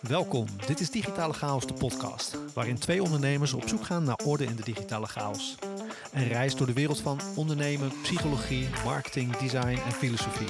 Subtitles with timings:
[0.00, 4.44] Welkom, dit is Digitale Chaos, de podcast, waarin twee ondernemers op zoek gaan naar orde
[4.44, 5.56] in de digitale chaos.
[6.12, 10.48] Een reis door de wereld van ondernemen, psychologie, marketing, design en filosofie.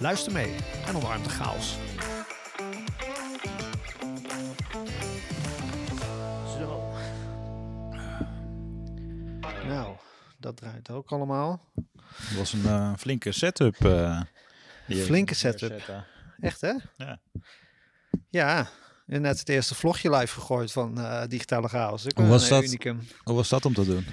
[0.00, 0.54] Luister mee
[0.86, 1.76] en omarm de chaos.
[6.58, 6.92] Zo.
[9.68, 9.96] Nou,
[10.38, 11.60] dat draait ook allemaal.
[12.14, 13.74] Het was een eh, flinke setup.
[13.84, 14.20] eh,
[14.86, 15.82] je Flinke setup.
[16.40, 16.72] Echt hè?
[16.96, 17.18] Ja.
[18.30, 18.68] Ja,
[19.06, 22.04] en net het eerste vlogje live gegooid van eh, Digitale Chaos.
[22.04, 22.64] Ik Hoe was dat?
[22.64, 23.00] unicum.
[23.22, 24.06] Hoe was dat om te doen?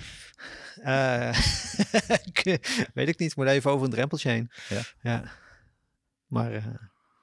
[0.81, 1.29] Eh,
[2.33, 4.51] ik- weet ik niet, moet even over een drempeltje heen.
[4.69, 4.81] Ja.
[5.01, 5.23] ja.
[6.27, 6.65] Maar eh,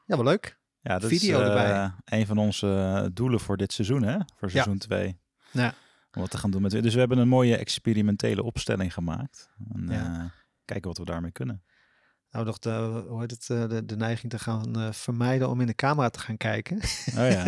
[0.07, 0.59] ja, wel leuk.
[0.81, 1.93] Ja, dat Video is eh, erbij.
[2.05, 4.17] een van onze eh, doelen voor dit seizoen, hè?
[4.37, 5.21] Voor seizoen 2.
[5.51, 5.75] Ja.
[6.13, 6.71] Om wat te gaan doen met.
[6.71, 9.51] Dus we hebben een mooie experimentele opstelling gemaakt.
[9.75, 10.19] En, Ja.
[10.21, 10.25] eh,
[10.65, 11.65] kijken wat we daarmee kunnen.
[12.35, 15.61] Nou, nog de, hoe heet het, eh, de, de neiging te gaan eh, vermijden om
[15.61, 16.77] in de camera te gaan kijken.
[17.09, 17.45] Oh ja.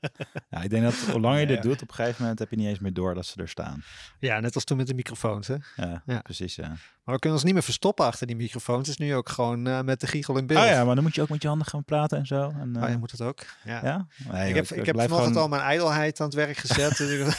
[0.50, 2.56] ja, ik denk dat hoe langer je dit doet, op een gegeven moment heb je
[2.56, 3.82] niet eens meer door dat ze er staan.
[4.18, 5.46] ja, net als toen met de microfoons.
[5.48, 5.54] Hè?
[5.76, 6.18] Ja, Ja.
[6.20, 6.54] precies.
[6.54, 6.68] Ja.
[7.04, 8.88] Maar we kunnen ons niet meer verstoppen achter die microfoons.
[8.88, 10.60] Het is nu ook gewoon eh, met de giegel in beeld.
[10.64, 12.52] Oh ja, maar dan moet je ook met je handen gaan praten en zo.
[12.60, 13.40] En, Oh, eh, je moet het ook.
[13.64, 13.80] Ja.
[13.84, 14.06] ja?
[14.32, 16.96] Nee, ik heb, ik heb blijf vanochtend gewoon- al mijn ijdelheid aan het werk gezet.
[16.98, 17.36] dus ik-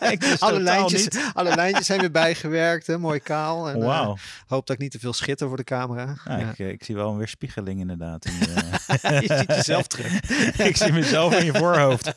[0.12, 1.30] Ik alle, lijntjes, niet.
[1.34, 2.86] alle lijntjes zijn weer bijgewerkt.
[2.86, 2.98] Hè?
[2.98, 3.68] Mooi kaal.
[3.68, 4.16] En, eh, Wauw.
[4.46, 6.14] hoop dat ik niet te veel schitter voor de camera.
[6.24, 6.50] Ja, Ja.
[6.50, 8.24] Ik, eh, ik zie wel een weerspiegeling inderdaad.
[8.24, 8.46] In je,
[9.28, 10.12] je ziet jezelf terug.
[10.70, 12.12] ik zie mezelf in je voorhoofd.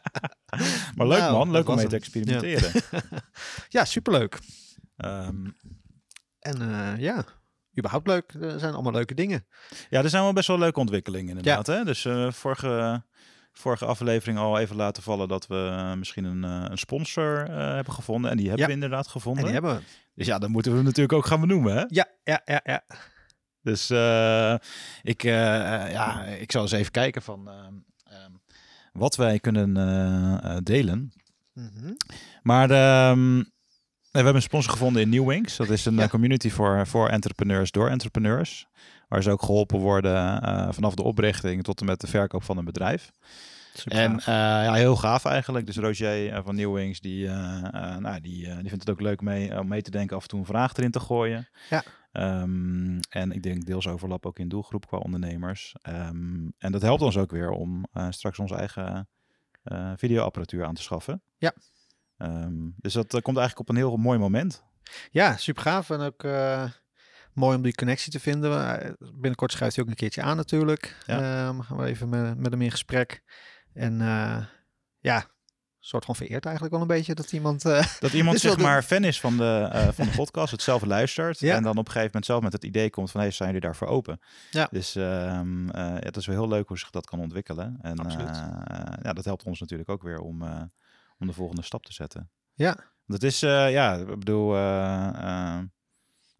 [0.96, 2.82] maar leuk Nou, man, leuk om mee te experimenteren.
[3.68, 4.38] Ja, superleuk.
[4.96, 5.46] Ehm,
[6.38, 7.24] En eh, ja,
[7.78, 8.32] überhaupt leuk.
[8.40, 9.46] Er zijn allemaal leuke dingen.
[9.90, 11.66] ja, er zijn wel best wel leuke ontwikkelingen inderdaad.
[11.66, 11.84] Hè?
[11.84, 13.02] Dus eh, vorige,
[13.52, 17.56] vorige aflevering al even laten vallen dat we eh, misschien een, eh, een sponsor eh,
[17.74, 18.30] hebben gevonden.
[18.30, 18.68] En die hebben Ja.
[18.74, 19.44] we inderdaad En gevonden.
[19.44, 19.82] die hebben we.
[20.14, 21.76] Dus ja, dan moeten we hem natuurlijk ook gaan benoemen.
[21.76, 21.84] Hè?
[21.88, 22.82] Ja, ja, ja, ja.
[23.66, 24.54] Dus eh,
[25.02, 28.30] ik, eh, eh, ja, ik zal eens even kijken van ehm,
[28.92, 29.74] wat wij kunnen
[30.64, 31.12] delen.
[31.52, 31.92] Mhm.
[32.42, 33.38] Maar ehm,
[34.10, 35.56] we hebben een sponsor gevonden in New Wings.
[35.56, 36.08] Dat is een Ja.
[36.08, 38.66] community voor, voor entrepreneurs door entrepreneurs.
[39.08, 40.42] Waar ze ook geholpen worden
[40.74, 43.10] vanaf de oprichting tot en met de verkoop van een bedrijf.
[43.74, 45.66] Super En ja, heel gaaf eigenlijk.
[45.66, 47.28] Dus Roger van New Wings, die,
[47.98, 50.38] nou, die, die vindt het ook leuk mee, om mee te denken, af en toe
[50.38, 51.48] een vraag erin te gooien.
[51.70, 51.82] Ja.
[52.16, 55.74] Ehm, en ik denk deels overlap ook in doelgroep qua ondernemers.
[55.82, 59.08] Ehm, en dat helpt ons ook weer om eh, straks onze eigen
[59.62, 61.22] eh, videoapparatuur aan te schaffen.
[61.38, 61.54] Ja.
[62.16, 64.64] Ehm, dus dat eh, komt eigenlijk op een heel mooi moment.
[65.10, 65.90] Ja, super gaaf.
[65.90, 66.22] En ook
[67.32, 68.96] mooi om die connectie te vinden.
[68.98, 70.96] Binnenkort schrijft hij ook een keertje aan natuurlijk.
[71.06, 71.52] Ja.
[71.62, 73.22] Gaan we even met, met hem in gesprek.
[73.72, 73.98] En
[74.98, 75.26] ja,
[75.86, 77.64] soort van vereerd eigenlijk wel een beetje dat iemand...
[77.64, 80.62] eh, Dat iemand wil zeg maar fan is van de, eh, van de podcast, het
[80.62, 81.38] zelf luistert.
[81.38, 81.54] Ja.
[81.54, 83.64] En dan op een gegeven moment zelf met het idee komt van, hey, zijn jullie
[83.64, 84.20] daarvoor open?
[84.50, 84.68] Ja.
[84.70, 87.78] Dus ehm, eh, ja, het is wel heel leuk hoe zich dat kan ontwikkelen.
[87.82, 87.96] En
[89.02, 90.42] ja, dat helpt ons natuurlijk ook weer om,
[91.18, 92.30] om de volgende stap te zetten.
[92.54, 92.76] ja,
[93.06, 94.52] het is, ja, ik bedoel,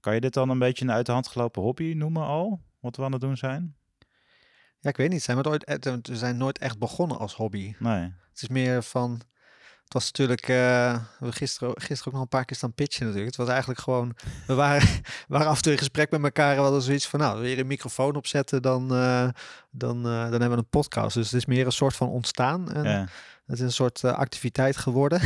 [0.00, 2.60] kan je dit dan een beetje een uit de hand gelopen hobby noemen al?
[2.80, 3.76] Wat we aan het doen zijn?
[4.80, 5.22] ja, ik weet niet.
[5.22, 7.74] Zijn we, het ooit, we zijn nooit echt begonnen als hobby.
[7.78, 8.02] Nee.
[8.02, 9.20] Het is meer van.
[9.86, 10.48] Het was natuurlijk.
[10.48, 13.30] eh, we gisteren, gisteren ook nog een paar keer staan pitchen natuurlijk.
[13.30, 14.16] Het was eigenlijk gewoon.
[14.46, 14.88] We waren,
[15.28, 16.50] waren af en toe in gesprek met elkaar.
[16.50, 17.20] En we hadden zoiets van.
[17.20, 18.62] Nou, weer een microfoon opzetten.
[18.62, 19.28] Dan, eh,
[19.70, 21.14] dan, eh, dan hebben we een podcast.
[21.14, 22.72] Dus het is meer een soort van ontstaan.
[22.72, 23.08] En Ja.
[23.46, 25.20] Het is een soort activiteit geworden.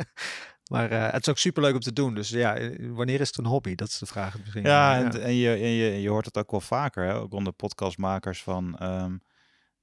[0.72, 2.14] maar het is ook super leuk om te doen.
[2.14, 3.74] Dus ja, wanneer is het een hobby?
[3.74, 4.62] Dat is de vraag misschien.
[4.62, 7.14] Ja, en, en, je, en je, je hoort het ook wel vaker, hè?
[7.14, 8.78] ook onder podcastmakers van...
[8.78, 9.16] ehm,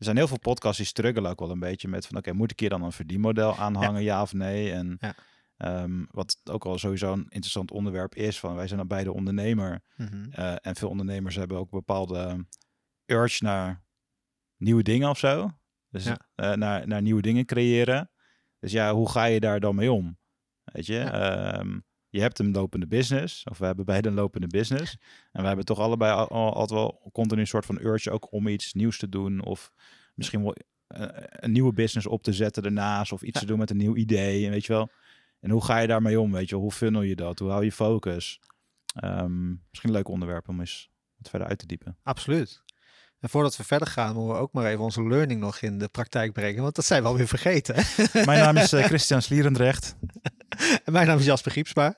[0.04, 2.18] er zijn heel veel podcasts die struggelen ook wel een beetje met van...
[2.18, 4.72] oké, moet ik hier dan een verdienmodel aanhangen, ja, of nee?
[4.72, 5.14] En Ja.
[5.58, 8.40] ehm, wat ook al sowieso een interessant onderwerp is...
[8.40, 9.82] van wij zijn dan beide ondernemer...
[9.98, 10.32] Mhm.
[10.32, 12.46] eh, en veel ondernemers hebben ook bepaalde
[13.06, 13.84] urge naar
[14.58, 15.52] nieuwe dingen of zo.
[15.90, 16.18] Dus Ja.
[16.36, 18.12] eh, naar, naar nieuwe dingen creëren.
[18.60, 20.18] Dus ja, hoe ga je daar dan mee om?
[20.64, 21.80] Weet je, Ehm,
[22.14, 24.98] je hebt een lopende business, of we hebben beide een lopende business.
[25.32, 28.32] En we hebben toch allebei al, al- altijd wel continu een soort van urge ook
[28.32, 29.44] om iets nieuws te doen.
[29.46, 29.72] Of
[30.16, 30.56] misschien wel
[30.88, 33.12] eh, een nieuwe business op te zetten daarnaast.
[33.12, 33.40] Of iets Ja.
[33.40, 34.46] te doen met een nieuw idee.
[34.46, 34.90] En weet je wel.
[35.40, 36.32] En hoe ga je daarmee om?
[36.32, 36.64] Weet je wel?
[36.64, 37.40] Hoe funnel je dat?
[37.40, 38.40] Hoe hou je focus?
[38.96, 41.98] Ehm, misschien een leuk onderwerp om eens wat verder uit te diepen.
[42.04, 42.62] Absoluut.
[43.20, 45.88] En voordat we verder gaan, moeten we ook maar even onze learning nog in de
[45.88, 46.62] praktijk brengen.
[46.64, 47.76] Want dat zijn we alweer vergeten.
[48.26, 49.96] Mijn naam is eh, Christian Slierendrecht.
[50.86, 51.98] Mijn naam is Jasper Giepsma.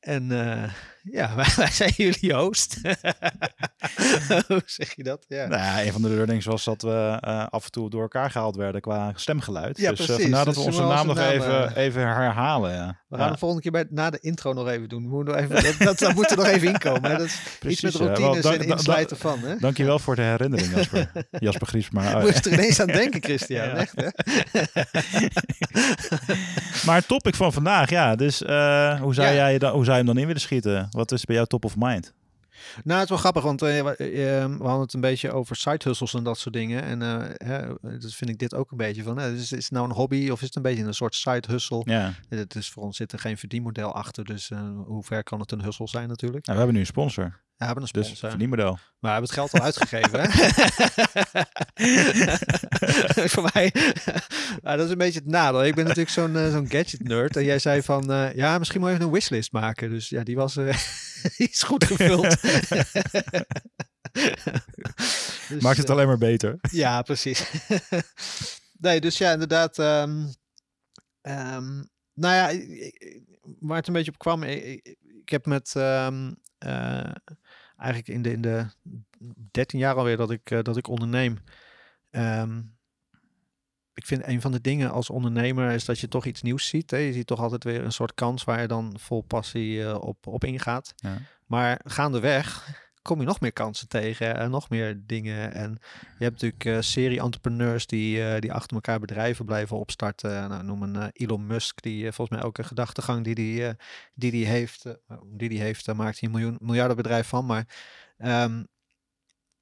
[0.00, 0.70] En eh,
[1.12, 2.76] Ja, wij, wij zijn jullie host.
[4.48, 5.24] Hoe zeg je dat?
[5.28, 5.46] Ja.
[5.46, 8.30] Nou ja, een van de learnings was dat we eh, af en toe door elkaar
[8.30, 9.78] gehaald werden qua stemgeluid.
[9.78, 10.22] Ja, dus eh, precies.
[10.22, 12.72] vandaar dat Dus we we onze naam nog onze naam, even, even herhalen.
[12.72, 13.00] Ja.
[13.08, 15.02] We gaan Ja, de volgende keer bij, na de intro nog even doen.
[15.02, 17.10] We moeten nog even, dat, dat, dat moet er nog even inkomen.
[17.10, 17.16] Hè?
[17.16, 17.98] Dat is iets Precies, met ja.
[17.98, 19.38] Wel, routines dank- en insluiten van.
[19.38, 19.56] Hè?
[19.56, 21.10] Dankjewel voor de herinnering, Jasper.
[21.30, 22.18] Jasper Griesma.
[22.20, 23.66] Moest je er ineens aan denken, Christian.
[23.66, 23.74] Ja.
[23.74, 24.08] Echt, hè?
[26.86, 28.16] Maar het topic van vandaag, ja.
[28.16, 29.34] Dus eh, hoe, zou Ja.
[29.34, 30.86] jij je dan, hoe zou je hem dan in willen schieten?
[30.94, 32.14] Wat is bij jou top of mind?
[32.84, 35.56] Nou, het is wel grappig, want eh, we, eh, we hadden het een beetje over
[35.56, 36.82] side hustles en dat soort dingen.
[36.82, 39.88] En eh, hè, dus vind ik dit ook een beetje van, is, is het nou
[39.88, 41.82] een hobby of is het een beetje een soort side hustle?
[41.84, 42.12] Ja.
[42.28, 45.52] Het is voor ons zit er geen verdienmodel achter, dus eh, hoe ver kan het
[45.52, 46.46] een hustle zijn natuurlijk?
[46.46, 47.40] Nou, we hebben nu een sponsor.
[47.56, 48.28] Ja, we hebben een Dus sponsor.
[48.30, 48.72] verdienmodel.
[48.72, 50.28] Maar we hebben het geld al uitgegeven, hè?
[53.28, 53.72] Voor mij,
[54.62, 55.64] dat is een beetje het nadeel.
[55.64, 57.36] Ik ben natuurlijk zo'n eh, zo'n gadget nerd.
[57.36, 59.90] En jij zei van, eh, ja, misschien moet je even een wishlist maken.
[59.90, 60.54] Dus ja, die was
[61.36, 62.36] die is goed gevuld.
[65.48, 66.58] Dus, Maakt het alleen maar beter.
[66.70, 67.44] ja, precies.
[68.78, 69.78] nee, dus ja, inderdaad.
[69.78, 70.26] ehm,
[71.20, 71.82] ehm,
[72.14, 72.66] nou ja,
[73.60, 77.10] waar het een beetje op kwam, ik, heb met ehm, eh,
[77.76, 78.66] eigenlijk in de, in de
[79.50, 81.38] 13 jaar alweer dat ik, eh, dat ik onderneem.
[82.10, 82.60] ehm,
[83.94, 86.90] ik vind een van de dingen als ondernemer is dat je toch iets nieuws ziet.
[86.90, 86.96] Hè?
[86.96, 90.26] Je ziet toch altijd weer een soort kans waar je dan vol passie eh, op,
[90.26, 90.92] op ingaat.
[90.96, 91.18] Ja.
[91.46, 92.68] Maar gaandeweg
[93.04, 95.52] kom je nog meer kansen tegen en nog meer dingen.
[95.52, 95.78] En
[96.18, 100.48] je hebt natuurlijk eh, serie-entrepreneurs die, eh, die achter elkaar bedrijven blijven opstarten.
[100.48, 103.66] Nou, noem een eh, Elon Musk, die eh, volgens mij ook een gedachtegang die die,
[103.66, 103.74] eh,
[104.14, 107.46] die, die heeft, eh, die die heeft, daar maakt hij een miljoen, miljardenbedrijf van.
[107.46, 107.66] Maar
[108.18, 108.64] ehm,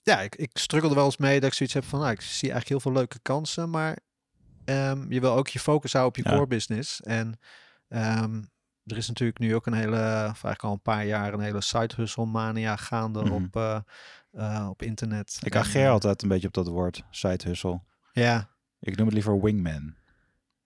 [0.02, 2.50] ja, ik, ik struggelde wel eens mee dat ik zoiets heb van, nou, ik zie
[2.50, 3.98] eigenlijk heel veel leuke kansen, maar
[4.64, 6.36] ehm, je wil ook je focus houden op je Ja.
[6.36, 7.00] core business.
[7.00, 7.38] En
[7.88, 8.42] ehm,
[8.84, 11.60] er is natuurlijk nu ook een hele, of eigenlijk al een paar jaar, een hele
[11.60, 13.32] side hustle mania gaande Mhm.
[13.32, 13.78] op, eh,
[14.32, 15.38] eh, op internet.
[15.42, 17.80] Ik ageer eh, altijd een beetje op dat woord, side hustle.
[18.12, 18.48] Ja,
[18.80, 19.94] Ik noem het liever wingman.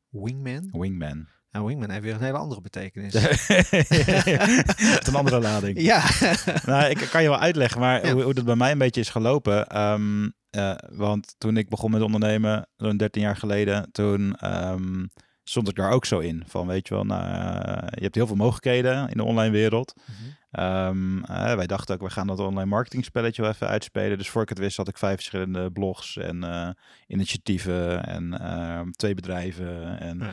[0.09, 0.69] wingman.
[0.73, 1.27] Wingman.
[1.51, 3.13] Nou, wingman heeft weer een hele andere betekenis.
[4.93, 5.81] Met een andere lading.
[5.81, 6.03] ja.
[6.67, 8.13] nou, ik kan je wel uitleggen, maar Ja.
[8.13, 9.67] hoe, hoe dat bij mij een beetje is gelopen.
[9.67, 15.07] ehm, eh, want toen ik begon met ondernemen, zo'n 13 jaar geleden, toen ehm,
[15.49, 16.43] stond ik daar ook zo in.
[16.47, 19.95] Van weet je wel, nou, eh, je hebt heel veel mogelijkheden in de online wereld.
[19.97, 20.31] Mhm.
[20.51, 24.19] Ehm, eh, wij dachten ook, we gaan dat online marketing spelletje wel even uitspelen.
[24.19, 26.69] Dus voor ik het wist had ik vijf verschillende blogs en eh,
[27.07, 29.99] initiatieven en ehm, twee bedrijven.
[30.01, 30.33] En Ja.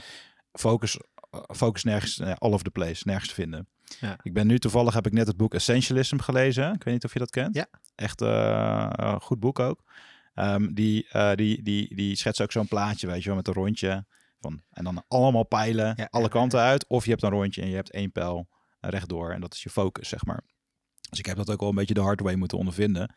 [0.54, 0.98] focus,
[1.56, 3.68] focus nergens, all over the place, nergens te vinden.
[4.00, 4.18] Ja.
[4.24, 6.74] Ik ben nu toevallig, heb ik net het boek Essentialism gelezen.
[6.74, 7.56] Ik weet niet of je dat kent.
[7.56, 7.68] Ja.
[7.96, 9.84] Echt een goed boek ook.
[10.34, 14.06] Ehm, die, die, die, die schetst ook zo'n plaatje, weet je wel, met een rondje.
[14.44, 16.88] Van, en dan allemaal pijlen, Ja, alle kanten uit.
[16.88, 18.48] Of je hebt een rondje en je hebt één pijl
[18.80, 19.32] rechtdoor.
[19.32, 20.42] En dat is je focus, zeg maar.
[21.10, 23.16] Dus ik heb dat ook wel een beetje de hard way moeten ondervinden.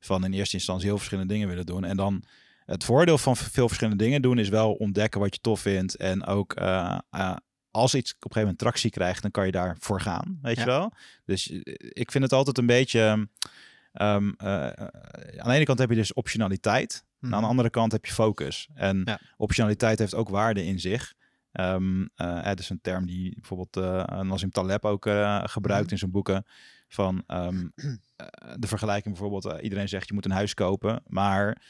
[0.00, 1.84] Van in eerste instantie heel verschillende dingen willen doen.
[1.84, 2.24] En dan
[2.64, 5.96] het voordeel van veel verschillende dingen doen is wel ontdekken wat je tof vindt.
[5.96, 7.36] En ook eh, eh,
[7.70, 10.38] als iets op een gegeven moment tractie krijgt, dan kan je daarvoor gaan.
[10.42, 10.62] Weet Ja.
[10.62, 10.92] je wel?
[11.24, 13.28] Dus eh, ik vind het altijd een beetje.
[13.92, 14.72] ehm, eh, eh,
[15.38, 17.04] aan de ene kant heb je dus optionaliteit.
[17.22, 18.68] En aan de andere kant heb je focus.
[18.74, 19.08] En Mhm.
[19.08, 19.20] Ja.
[19.36, 21.14] optionaliteit heeft ook waarde in zich.
[21.52, 21.76] Eh,
[22.16, 25.92] het is een term die bijvoorbeeld eh Nassim Taleb ook eh, gebruikt Mhm.
[25.92, 26.46] in zijn boeken.
[26.88, 27.66] Van ehm,
[28.16, 28.26] eh,
[28.56, 31.02] de vergelijking bijvoorbeeld, iedereen zegt je moet een huis kopen.
[31.06, 31.62] Maar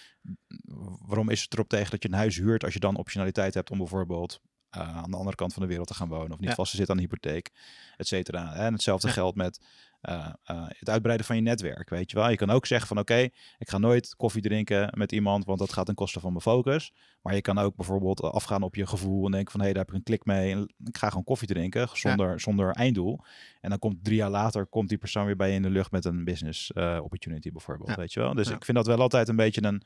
[1.06, 3.70] waarom is het erop tegen dat je een huis huurt als je dan optionaliteit hebt
[3.70, 4.40] om bijvoorbeeld
[4.70, 6.32] aan de andere kant van de wereld te gaan wonen.
[6.32, 6.54] Of niet Ja.
[6.54, 7.50] vast te zitten aan een hypotheek,
[7.96, 8.54] et cetera.
[8.54, 9.12] En hetzelfde Ja.
[9.12, 9.60] geldt met
[10.02, 12.30] eh, eh, het uitbreiden van je netwerk, weet je wel.
[12.30, 13.16] Je kan ook zeggen van oké,
[13.58, 16.92] ik ga nooit koffie drinken met iemand, want dat gaat ten koste van mijn focus.
[17.22, 19.88] Maar je kan ook bijvoorbeeld afgaan op je gevoel en denken van hé, daar heb
[19.88, 20.52] ik een klik mee.
[20.52, 23.20] En ik ga gewoon koffie drinken zonder, zonder einddoel.
[23.60, 25.90] En dan komt drie jaar later komt die persoon weer bij je in de lucht
[25.90, 27.96] met een business eh, opportunity bijvoorbeeld, Ja.
[27.96, 28.34] weet je wel.
[28.34, 28.54] Dus Ja.
[28.54, 29.82] ik vind dat wel altijd een beetje een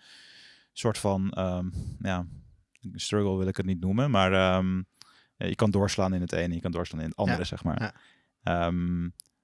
[0.73, 1.66] soort van, ehm,
[2.00, 2.26] ja,
[2.92, 4.82] struggle wil ik het niet noemen, maar ehm,
[5.37, 7.82] je kan doorslaan in het ene, je kan doorslaan in het andere, zeg maar.
[7.82, 7.94] Ja.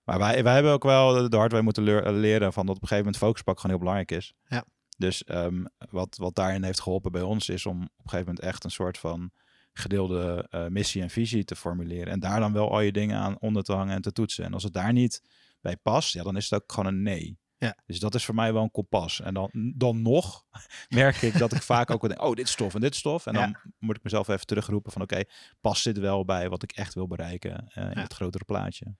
[0.04, 2.88] Maar wij, wij hebben ook wel de hard way moeten leren van dat op een
[2.88, 4.34] gegeven moment focuspak gewoon heel belangrijk is.
[4.46, 4.64] Ja.
[4.96, 8.40] Dus ehm, wat, wat daarin heeft geholpen bij ons is om op een gegeven moment
[8.44, 9.30] echt een soort van
[9.72, 12.12] gedeelde eh, missie en visie te formuleren.
[12.12, 14.44] En daar dan wel al je dingen aan onder te hangen en te toetsen.
[14.44, 15.22] En als het daar niet
[15.60, 17.38] bij past, ja, dan is het ook gewoon een nee.
[17.58, 17.76] Ja.
[17.86, 19.20] Dus dat is voor mij wel een kompas.
[19.20, 20.44] En dan, dan nog
[20.88, 23.26] merk ik dat ik vaak ook wel denk, oh, dit stof en dit stof.
[23.26, 23.40] En Ja.
[23.40, 25.22] dan moet ik mezelf even terugroepen van, oké,
[25.60, 28.00] past dit wel bij wat ik echt wil bereiken eh, in Ja.
[28.02, 28.94] het grotere plaatje?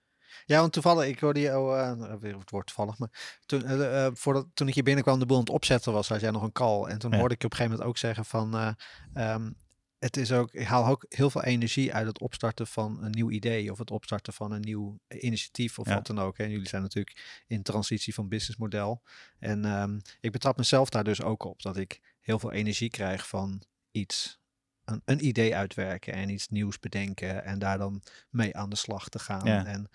[0.45, 4.11] Ja, want toevallig, ik hoorde jou, eh, weer het woord toevallig, maar toen, eh, eh,
[4.15, 6.51] voordat, toen ik hier binnenkwam, de boel aan het opzetten was, had jij nog een
[6.51, 6.83] call.
[6.85, 7.17] En toen Ja.
[7.17, 8.69] hoorde ik je op een gegeven moment ook zeggen van, eh,
[9.13, 9.51] ehm,
[9.99, 13.29] het is ook, ik haal ook heel veel energie uit het opstarten van een nieuw
[13.31, 15.93] idee of het opstarten van een nieuw initiatief of Ja.
[15.93, 16.37] wat dan ook.
[16.37, 19.01] En jullie zijn natuurlijk in transitie van businessmodel.
[19.39, 23.27] En ehm, ik betrap mezelf daar dus ook op dat ik heel veel energie krijg
[23.27, 23.61] van
[23.91, 24.39] iets,
[24.85, 29.09] een, een idee uitwerken en iets nieuws bedenken en daar dan mee aan de slag
[29.09, 29.45] te gaan.
[29.45, 29.65] Ja.
[29.65, 29.89] En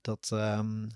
[0.00, 0.88] dat, ehm,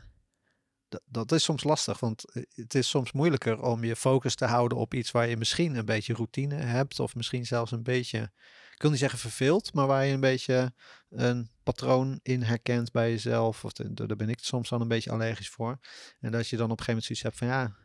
[0.88, 4.44] dat, dat is soms lastig, want eh, het is soms moeilijker om je focus te
[4.44, 8.30] houden op iets waar je misschien een beetje routine hebt, of misschien zelfs een beetje,
[8.74, 10.72] ik wil niet zeggen verveeld, maar waar je een beetje
[11.10, 13.64] een patroon in herkent bij jezelf.
[13.64, 15.78] Of de- daar ben ik soms dan een beetje allergisch voor.
[16.20, 17.76] En dat je dan op een gegeven moment zoiets hebt van ja,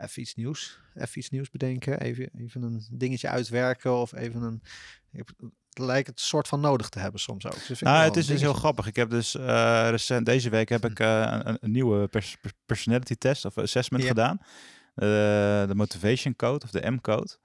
[0.00, 4.62] even iets nieuws, even iets nieuws bedenken, even, even een dingetje uitwerken of even een.
[5.68, 7.66] Het lijkt het soort van nodig te hebben soms ook.
[7.68, 8.86] Dus Nou, het is dus heel grappig.
[8.86, 12.52] Ik heb dus eh, recent deze week heb ik eh, een, een nieuwe pers- pers-
[12.66, 14.38] personality test of assessment gedaan.
[14.94, 15.06] Eh,
[15.66, 17.36] de motivation code of de M-code.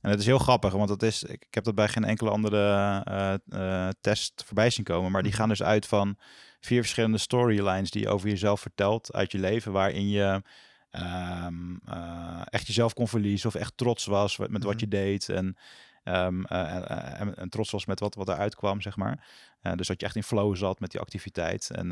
[0.00, 2.30] En het is heel grappig, want dat is, ik, ik heb dat bij geen enkele
[2.30, 3.02] andere
[3.48, 5.10] eh, test voorbij zien komen.
[5.10, 5.40] Maar die Mhm.
[5.40, 6.18] gaan dus uit van
[6.60, 9.72] vier verschillende storylines die je over jezelf vertelt uit je leven.
[9.72, 10.42] Waarin je
[10.94, 14.80] ehm, eh, echt jezelf kon verliezen of echt trots was met wat Mhm.
[14.80, 15.28] je deed.
[15.28, 15.56] En,
[16.02, 19.26] ehm, eh, eh, en, en trots was met wat, wat eruit kwam, zeg maar.
[19.76, 21.70] Dus dat je echt in flow zat met die activiteit.
[21.70, 21.90] En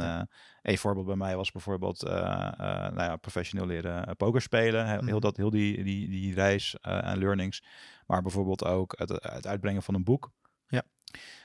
[0.63, 4.87] een voorbeeld bij mij was bijvoorbeeld nou ja, professioneel leren poker spelen.
[4.87, 5.21] He- Heel, Mhm.
[5.21, 7.63] dat, heel die, die, die reis en learnings.
[8.07, 10.31] Maar bijvoorbeeld ook het, het uitbrengen van een boek.
[10.69, 10.83] Ja.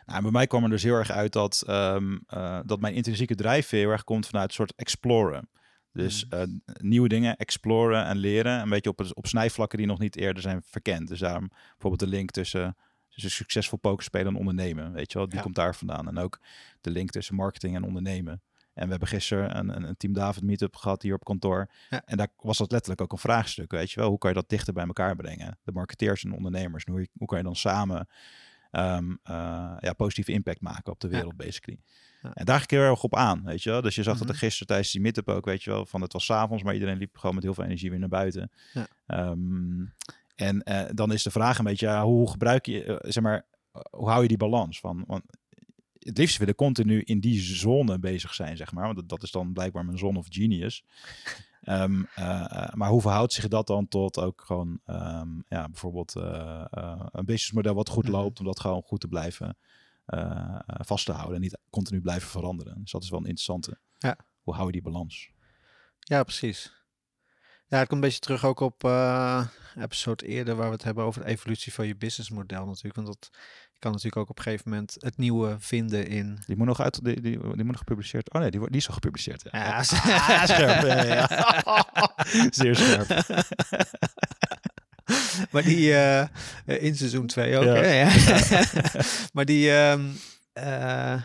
[0.05, 2.93] Nou, en bij mij kwam er dus heel erg uit dat, ehm, eh, dat mijn
[2.93, 5.49] intrinsieke drijfveer heel erg komt vanuit het soort exploren.
[5.97, 6.35] Dus Mhm.
[6.41, 6.47] eh,
[6.81, 8.59] nieuwe dingen exploren en leren.
[8.61, 11.07] Een beetje op, op snijvlakken die nog niet eerder zijn verkend.
[11.07, 12.75] Dus daarom bijvoorbeeld de link tussen,
[13.09, 14.91] tussen succesvol pokerspelen en ondernemen.
[14.93, 15.43] Weet je wel, die Ja.
[15.43, 16.07] komt daar vandaan.
[16.07, 16.39] En ook
[16.81, 18.41] de link tussen marketing en ondernemen.
[18.73, 21.69] En we hebben gisteren een, een, een Team David meetup gehad hier op kantoor.
[21.89, 22.01] Ja.
[22.05, 23.71] En daar was dat letterlijk ook een vraagstuk.
[23.71, 25.57] Weet je wel, hoe kan je dat dichter bij elkaar brengen?
[25.63, 26.83] De marketeers en ondernemers.
[26.83, 28.07] En hoe, hoe kan je dan samen
[28.71, 31.13] ehm, eh, ja, positieve impact maken op de Ja.
[31.13, 31.79] wereld, basically.
[32.27, 32.33] Ja.
[32.33, 33.81] En daar ging ik heel erg op aan, weet je wel.
[33.81, 34.31] Dus je zag dat Mhm.
[34.31, 36.97] er gisteren tijdens die meetup ook, weet je wel, van het was avonds, maar iedereen
[36.97, 38.51] liep gewoon met heel veel energie weer naar buiten.
[38.73, 38.87] Ja.
[39.05, 39.85] Ehm,
[40.35, 43.45] en eh, dan is de vraag een beetje, ja, hoe gebruik je, eh, zeg maar,
[43.73, 45.03] eh, hoe hou je die balans van?
[45.07, 45.23] Want
[45.99, 48.83] het liefst willen continu in die zone bezig zijn, zeg maar.
[48.85, 50.83] Want dat- dat is dan blijkbaar mijn zone of genius.
[51.61, 56.13] Ehm, eh, eh, maar hoe verhoudt zich dat dan tot ook gewoon, ehm, ja, bijvoorbeeld
[56.15, 58.11] een businessmodel wat goed Mhm.
[58.11, 59.57] loopt, om dat gewoon goed te blijven
[60.65, 62.81] vast te houden en niet continu blijven veranderen.
[62.81, 63.77] Dus dat is wel een interessante.
[63.97, 64.17] Ja.
[64.41, 65.29] Hoe hou je die balans?
[65.99, 66.75] Ja, precies.
[67.69, 69.47] Ja, het komt een beetje terug ook op eh
[69.79, 72.95] episode eerder waar we het hebben over de evolutie van je businessmodel natuurlijk.
[72.95, 73.29] Want dat
[73.79, 76.39] kan natuurlijk ook op een gegeven moment het nieuwe vinden in.
[76.45, 78.33] Die moet nog uit, die, die, die moet nog gepubliceerd.
[78.33, 79.43] Oh nee, die, wordt- die is al gepubliceerd.
[79.51, 80.81] Ja, Ja, Ah, scherp.
[81.07, 81.27] Ja.
[82.59, 83.07] Zeer scherp.
[85.51, 86.27] maar die eh,
[86.65, 87.63] in seizoen 2 ook.
[87.63, 87.73] Ja.
[87.73, 88.07] Hè?
[89.33, 89.71] Maar die.
[89.71, 90.05] ehm,
[90.53, 91.21] eh,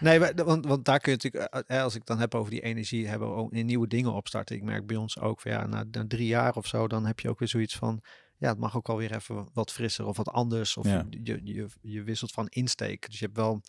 [0.00, 2.60] nee, wa- want, want daar kun je natuurlijk, eh, als ik dan heb over die
[2.60, 4.56] energie, hebben we ook in nieuwe dingen opstarten.
[4.56, 7.20] Ik merk bij ons ook van ja, na, na drie jaar of zo, dan heb
[7.20, 8.02] je ook weer zoiets van.
[8.40, 10.76] Ja, het mag ook alweer even wat frisser of wat anders.
[10.76, 11.06] Of Ja.
[11.22, 13.06] je, je, je wisselt van insteek.
[13.10, 13.60] Dus je hebt wel.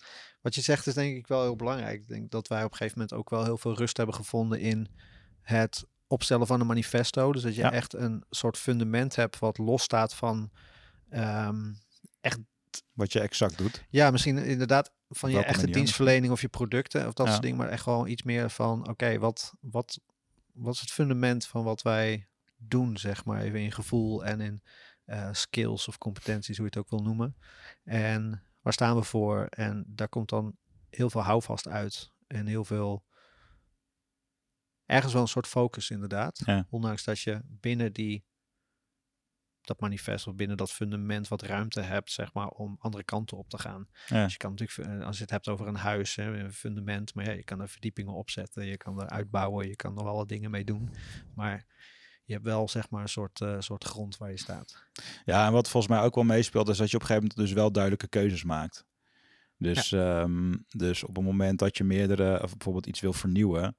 [0.42, 2.02] Wat je zegt is denk ik wel heel belangrijk.
[2.02, 4.60] Ik denk dat wij op een gegeven moment ook wel heel veel rust hebben gevonden
[4.60, 4.88] in
[5.42, 7.32] het opstellen van een manifesto.
[7.32, 7.72] Dus dat je Ja.
[7.72, 10.52] echt een soort fundament hebt wat losstaat van
[11.10, 11.72] ehm,
[12.94, 13.84] Wat je exact doet.
[13.90, 17.32] ja, misschien inderdaad van je echte dienstverlening of je producten of dat Ja.
[17.32, 20.00] soort dingen, maar echt gewoon iets meer van oké, wat, wat,
[20.54, 24.64] wat is het fundament van wat wij doen, zeg maar, even in gevoel en in
[25.06, 27.36] eh, skills of competenties, hoe je het ook wil noemen.
[27.84, 29.46] En waar staan we voor?
[29.50, 30.56] En daar komt dan
[30.90, 33.04] heel veel houvast uit en heel veel
[34.90, 36.42] ergens wel een soort focus inderdaad.
[36.46, 36.66] Ja.
[36.70, 38.24] Ondanks dat je binnen die
[39.62, 43.50] dat manifest of binnen dat fundament wat ruimte hebt, zeg maar, om andere kanten op
[43.50, 43.88] te gaan.
[44.08, 44.24] Ja.
[44.24, 47.14] Dus je kan natuurlijk, eh, als je het hebt over een huis, hè, een fundament,
[47.14, 50.26] maar ja, je kan er verdiepingen opzetten, je kan er uitbouwen, je kan er alle
[50.26, 50.90] dingen mee doen.
[51.36, 51.66] Maar
[52.24, 54.84] je hebt wel, zeg maar, een soort, eh, soort grond waar je staat.
[55.26, 57.48] Ja, en wat volgens mij ook wel meespeelt, is dat je op een gegeven moment
[57.48, 58.86] dus wel duidelijke keuzes maakt.
[59.58, 63.78] Dus, ehm, dus op het moment dat je meerdere, of bijvoorbeeld iets wil vernieuwen,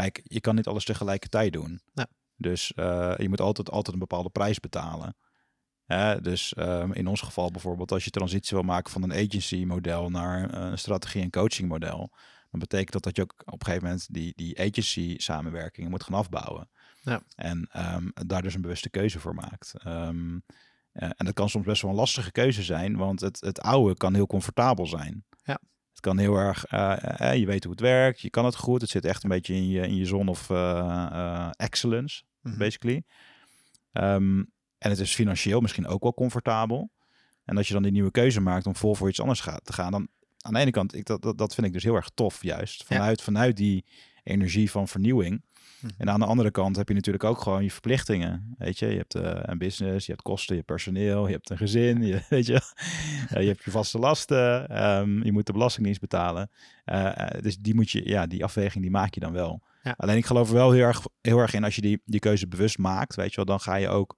[0.00, 1.80] kijk, je kan niet alles tegelijkertijd doen.
[1.92, 2.06] Ja.
[2.36, 5.16] Dus eh, je moet altijd, altijd een bepaalde prijs betalen.
[5.84, 9.64] Hè, dus ehm, in ons geval bijvoorbeeld, als je transitie wil maken van een agency
[9.64, 12.10] model naar eh, een strategie- en coaching model,
[12.50, 16.02] dan betekent dat dat je ook op een gegeven moment die, die agency samenwerking moet
[16.02, 16.70] gaan afbouwen.
[17.02, 17.22] Ja.
[17.34, 19.74] En ehm, daar dus een bewuste keuze voor maakt.
[19.78, 20.38] Ehm,
[20.92, 23.96] eh, en dat kan soms best wel een lastige keuze zijn, want het, het oude
[23.96, 25.24] kan heel comfortabel zijn.
[25.44, 25.60] Ja.
[26.04, 28.90] Kan heel erg, eh, eh, je weet hoe het werkt, je kan het goed, het
[28.90, 32.58] zit echt een beetje in je, in je zone of eh, eh, excellence, Mhm.
[32.58, 33.02] basically.
[33.92, 34.38] Ehm,
[34.78, 36.90] en het is financieel misschien ook wel comfortabel.
[37.44, 39.90] En als je dan die nieuwe keuze maakt om vol voor iets anders te gaan,
[39.90, 40.08] dan
[40.40, 42.84] aan de ene kant, ik, dat, dat, dat vind ik dus heel erg tof, juist.
[42.84, 43.84] Vanuit, vanuit die
[44.22, 45.44] energie van vernieuwing.
[45.84, 45.92] Mhm.
[45.98, 48.54] En aan de andere kant heb je natuurlijk ook gewoon je verplichtingen.
[48.58, 51.50] Weet je, je hebt eh, een business, je hebt kosten, je hebt personeel, je hebt
[51.50, 52.60] een gezin, je, weet je,
[53.28, 56.50] Eh, je hebt je vaste lasten, ehm, je moet de belastingdienst betalen.
[56.84, 59.62] Eh, dus die moet je, ja, die afweging die maak je dan wel.
[59.82, 59.94] Ja.
[59.96, 62.48] Alleen ik geloof er wel heel erg, heel erg in als je die, die keuze
[62.48, 64.16] bewust maakt, weet je wel, dan ga je ook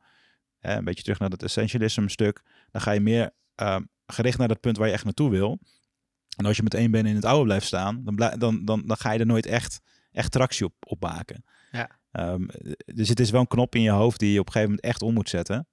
[0.58, 2.42] eh, een beetje terug naar dat essentialism stuk.
[2.70, 5.58] Dan ga je meer ehm, gericht naar dat punt waar je echt naartoe wil.
[6.36, 8.96] En als je met één been in het oude blijft staan, dan, dan, dan, dan
[8.96, 9.80] ga je er nooit echt,
[10.12, 11.44] echt tractie op, op maken.
[12.16, 12.46] Ehm,
[12.94, 14.88] dus het is wel een knop in je hoofd die je op een gegeven moment
[14.88, 15.68] echt om moet zetten.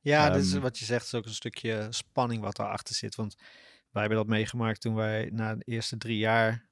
[0.00, 3.14] Ja, dit is Ehm, wat je zegt, is ook een stukje spanning wat daarachter zit.
[3.14, 3.34] Want
[3.90, 6.68] wij hebben dat meegemaakt toen wij na de eerste drie jaar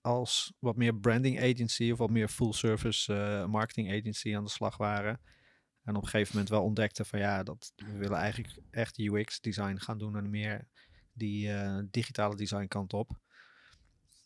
[0.00, 4.50] als wat meer branding agency of wat meer full service eh, marketing agency aan de
[4.50, 5.20] slag waren.
[5.82, 9.40] En op een gegeven moment wel ontdekten van ja, dat we willen eigenlijk echt UX
[9.40, 10.68] design gaan doen en meer
[11.12, 13.22] die eh, digitale design kant op.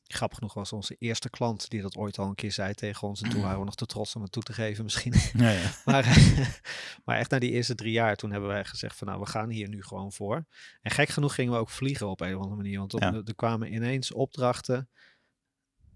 [0.08, 3.22] Grappig genoeg was onze eerste klant die dat ooit al een keer zei tegen ons.
[3.22, 5.14] En toen waren we nog te trots om het toe te geven misschien.
[5.32, 5.70] Ja, ja.
[5.84, 6.04] Maar,
[7.04, 9.48] maar echt na die eerste drie jaar, toen hebben wij gezegd van nou, we gaan
[9.50, 10.44] hier nu gewoon voor.
[10.82, 12.78] En gek genoeg gingen we ook vliegen op een of andere manier.
[12.78, 13.12] Want op- Ja.
[13.24, 14.88] er, kwamen ineens opdrachten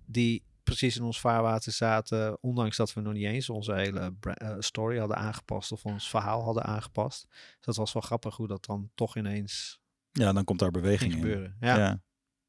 [0.06, 2.38] die precies in ons vaarwater zaten.
[2.42, 6.44] Ondanks dat we nog niet eens onze hele eh, story hadden aangepast of ons verhaal
[6.44, 7.26] hadden aangepast.
[7.30, 11.12] Dus dat was wel grappig hoe dat dan toch ineens ja, dan komt daar beweging
[11.12, 11.30] ging in.
[11.30, 11.56] gebeuren.
[11.60, 12.00] Ja, Ja.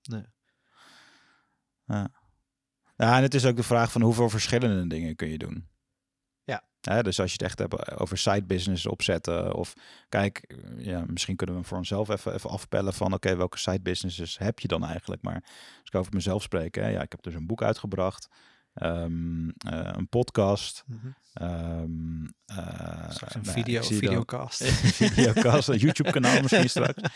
[0.03, 0.23] Nee.
[1.85, 2.09] Ja.
[2.95, 5.67] ja, en het is ook de vraag van hoeveel verschillende dingen kun je doen.
[6.43, 7.01] Ja.
[7.01, 9.73] Dus als je het echt hebt over side business opzetten of
[10.09, 14.37] kijk, ja, misschien kunnen we voor onszelf even, even afpellen van oké, welke side businesses
[14.37, 15.21] heb je dan eigenlijk?
[15.21, 18.29] Maar als ik over mezelf spreek, hè, ja, ik heb dus een boek uitgebracht,
[18.73, 21.07] ehm, eh, een podcast, Mhm.
[21.33, 24.63] ehm, eh, een nou, video, videocast.
[25.03, 27.01] videocast, een YouTube kanaal misschien straks.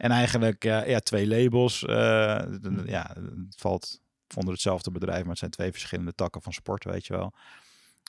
[0.00, 1.84] En eigenlijk ja, ja, twee labels.
[1.84, 2.42] eh,
[2.84, 4.00] ja, het valt
[4.36, 7.32] onder hetzelfde bedrijf, maar het zijn twee verschillende takken van sport, weet je wel.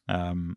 [0.06, 0.52] Ehm,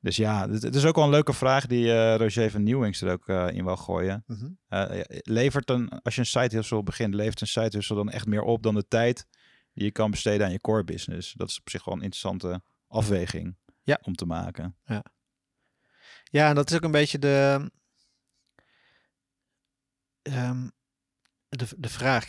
[0.00, 3.12] dus ja, het, is ook wel een leuke vraag die eh, Roger van Nieuwings er
[3.12, 4.24] ook eh, in wil gooien.
[4.26, 4.48] Mhm.
[4.68, 8.26] Ja, levert een, als je een side hustle begint, levert een side hustle dan echt
[8.26, 9.26] meer op dan de tijd
[9.72, 11.32] die je kan besteden aan je core business?
[11.32, 13.98] Dat is op zich wel een interessante afweging Ja.
[14.02, 14.76] om te maken.
[16.24, 17.70] Ja, en dat is ook een beetje de,
[20.22, 20.68] ehm,
[21.48, 22.26] de, de vraag.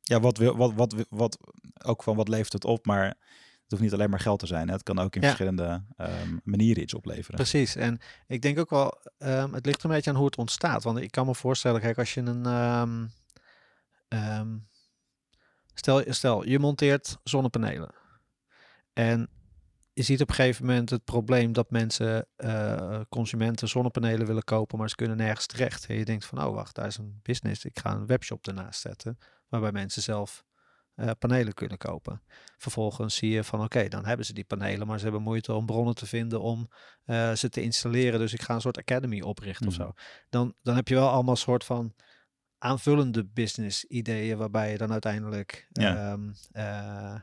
[0.00, 1.38] Ja, wat, wil, wat, wat, wat,
[1.84, 4.66] ook van wat levert het op, maar het hoeft niet alleen maar geld te zijn.
[4.68, 4.74] Hè?
[4.74, 5.26] Het kan ook in Ja.
[5.26, 7.34] verschillende ehm, manieren iets opleveren.
[7.36, 7.76] Precies.
[7.76, 10.82] En ik denk ook wel, ehm, het ligt een beetje aan hoe het ontstaat.
[10.82, 13.10] Want ik kan me voorstellen, kijk, als je een.
[15.74, 17.90] stel, stel, je monteert zonnepanelen.
[18.92, 19.28] En
[20.00, 24.78] je ziet op een gegeven moment het probleem dat mensen, eh, consumenten, zonnepanelen willen kopen,
[24.78, 25.86] maar ze kunnen nergens terecht.
[25.86, 27.64] En je denkt van, oh wacht, daar is een business.
[27.64, 30.44] Ik ga een webshop ernaast zetten, waarbij mensen zelf
[30.94, 32.22] eh, panelen kunnen kopen.
[32.56, 35.66] Vervolgens zie je van, oké, dan hebben ze die panelen, maar ze hebben moeite om
[35.66, 36.68] bronnen te vinden om
[37.04, 38.18] eh, ze te installeren.
[38.18, 39.92] Dus ik ga een soort academy oprichten of zo.
[40.28, 41.94] Dan, dan heb je wel allemaal soort van
[42.58, 45.96] aanvullende business ideeën, waarbij je dan uiteindelijk Ja.
[45.96, 47.20] ehm, eh,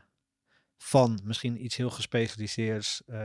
[0.78, 3.20] van misschien iets heel gespecialiseerds eh,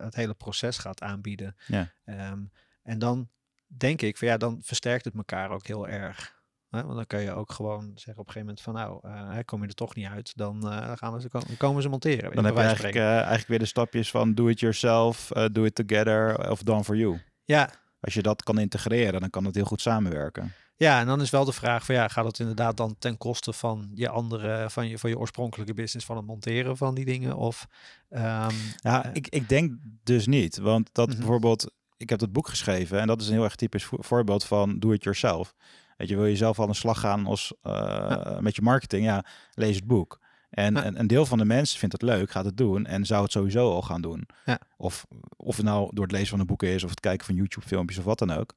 [0.00, 1.56] het hele proces gaat aanbieden.
[1.66, 1.92] Ja.
[2.04, 2.40] Ehm,
[2.82, 3.28] en dan
[3.66, 6.36] denk ik van ja, dan versterkt het elkaar ook heel erg.
[6.70, 6.82] Hè?
[6.82, 9.44] Want dan kun je ook gewoon zeggen op een gegeven moment van nou, eh, hè,
[9.44, 12.34] kom je er toch niet uit, dan, eh, gaan we ze, ko- komen ze monteren.
[12.34, 15.64] Dan heb je eigenlijk, eh, eigenlijk weer de stapjes van do it yourself, eh, do
[15.64, 17.20] it together of done for you.
[17.44, 20.52] Ja, Als je dat kan integreren, dan kan het heel goed samenwerken.
[20.78, 23.52] Ja, en dan is wel de vraag van ja, gaat het inderdaad dan ten koste
[23.52, 27.36] van je andere, van je, van je oorspronkelijke business van het monteren van die dingen?
[27.36, 27.66] Of
[28.08, 29.10] ehm, Ja, Eh.
[29.12, 30.58] ik, ik denk dus niet.
[30.58, 31.16] Want dat Mhm.
[31.18, 34.44] bijvoorbeeld, ik heb dat boek geschreven en dat is een heel erg typisch vo- voorbeeld
[34.44, 35.54] van do it yourself.
[35.96, 39.04] Weet je, wil je zelf aan de slag gaan als, eh, met je marketing?
[39.04, 40.20] Ja, lees het boek.
[40.50, 40.86] En, Ja.
[40.86, 43.70] een deel van de mensen vindt het leuk, gaat het doen en zou het sowieso
[43.72, 44.28] al gaan doen.
[44.44, 44.58] Ja.
[44.76, 47.34] Of, of het nou door het lezen van een boek is of het kijken van
[47.34, 48.54] YouTube filmpjes of wat dan ook.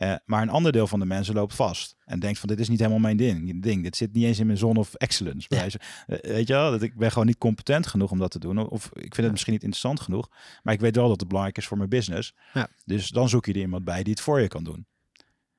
[0.00, 2.68] Eh, maar een ander deel van de mensen loopt vast en denkt van dit is
[2.68, 3.62] niet helemaal mijn ding.
[3.62, 3.82] ding.
[3.82, 5.46] Dit zit niet eens in mijn zone of excellence.
[5.50, 5.56] Ja.
[5.58, 8.38] wijze- eh, weet je wel, dat ik ben gewoon niet competent genoeg om dat te
[8.38, 8.68] doen.
[8.68, 10.28] Of ik vind het misschien niet interessant genoeg,
[10.62, 12.34] maar ik weet wel dat het belangrijk is voor mijn business.
[12.52, 12.68] Ja.
[12.84, 14.86] Dus dan zoek je er iemand bij die het voor je kan doen.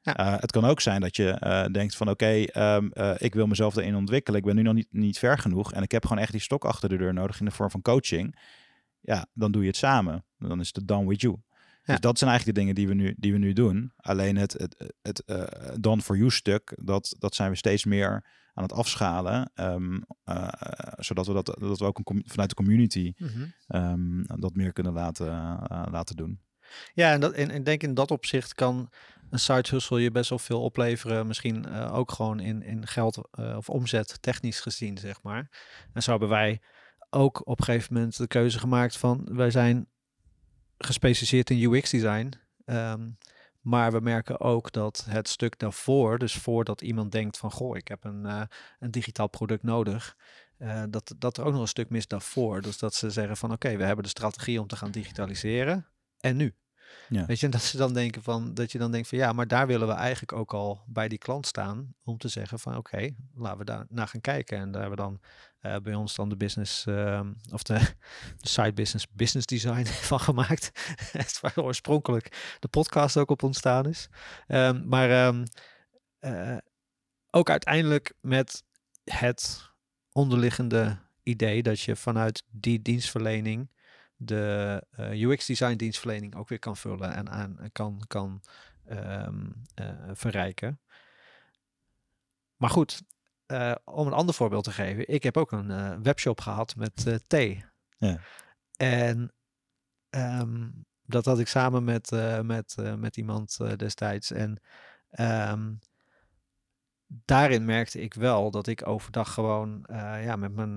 [0.02, 0.18] Ja.
[0.18, 3.48] Eh, het kan ook zijn dat je eh, denkt van oké, ehm, eh, ik wil
[3.48, 4.40] mezelf erin ontwikkelen.
[4.40, 6.66] Ik ben nu nog niet, niet ver genoeg en ik heb gewoon echt die stok
[6.66, 8.40] achter de deur nodig in de vorm van coaching.
[9.02, 10.26] Ja, dan doe je het samen.
[10.38, 11.36] Dan is het done with you.
[11.84, 13.92] Dus dat zijn eigenlijk de dingen die we nu, die we nu doen.
[13.96, 15.44] Alleen het, het, het eh,
[15.80, 19.52] done for you stuk, dat, dat zijn we steeds meer aan het afschalen.
[19.54, 20.48] ehm, eh,
[20.98, 23.46] zodat we dat, dat we ook een, vanuit de community mhm.
[23.68, 26.40] ehm, dat meer kunnen laten, eh, laten doen.
[26.94, 28.90] Ja, en, dat, en ik denk in dat opzicht kan
[29.30, 31.28] een side hustle je best wel veel opleveren.
[31.28, 35.50] Misschien uh, ook gewoon in, in geld uh, of omzet technisch gezien, zeg maar.
[35.94, 36.62] En zo hebben wij
[37.10, 39.28] ook op een gegeven moment de keuze gemaakt van...
[39.32, 39.88] wij zijn
[40.86, 42.34] gespecialiseerd in UX design.
[42.66, 43.18] Um,
[43.62, 47.88] maar we merken ook dat het stuk daarvoor, dus voordat iemand denkt van goh, ik
[47.88, 48.42] heb een, uh,
[48.80, 50.16] een digitaal product nodig,
[50.60, 52.62] uh, dat, dat er ook nog een stuk mis daarvoor.
[52.62, 55.88] Dus dat ze zeggen van oké, okay, we hebben de strategie om te gaan digitaliseren.
[56.20, 56.56] En nu?
[57.10, 57.26] Ja.
[57.26, 59.48] Weet je, en dat ze dan denken van dat je dan denkt van ja, maar
[59.48, 63.10] daar willen we eigenlijk ook al bij die klant staan om te zeggen van oké,
[63.34, 64.58] laten we daar naar gaan kijken.
[64.58, 65.20] En daar hebben we dan
[65.62, 67.22] uh, bij ons dan de business uh,
[67.52, 67.80] of de,
[68.38, 70.72] de, side business business design van gemaakt.
[71.42, 74.10] waar oorspronkelijk de podcast ook op ontstaan is.
[74.48, 75.44] Um, maar um,
[76.22, 76.58] uh,
[77.30, 78.64] ook uiteindelijk met
[79.04, 79.70] het
[80.12, 83.70] onderliggende idee dat je vanuit die dienstverlening
[84.16, 88.42] de uh, UX design dienstverlening ook weer kan vullen en aan kan, kan
[90.14, 90.80] verrijken.
[92.56, 93.02] Maar goed,
[93.52, 95.08] uh, om een ander voorbeeld te geven.
[95.08, 97.66] Ik heb ook een webshop gehad met thee.
[97.98, 98.20] Ja.
[98.78, 99.34] En
[100.10, 102.12] um, dat had ik samen met,
[102.44, 104.32] met, met iemand destijds.
[104.32, 104.62] En
[105.52, 105.80] um,
[107.08, 109.86] daarin merkte ik wel dat ik overdag gewoon
[110.24, 110.76] ja, met, mijn,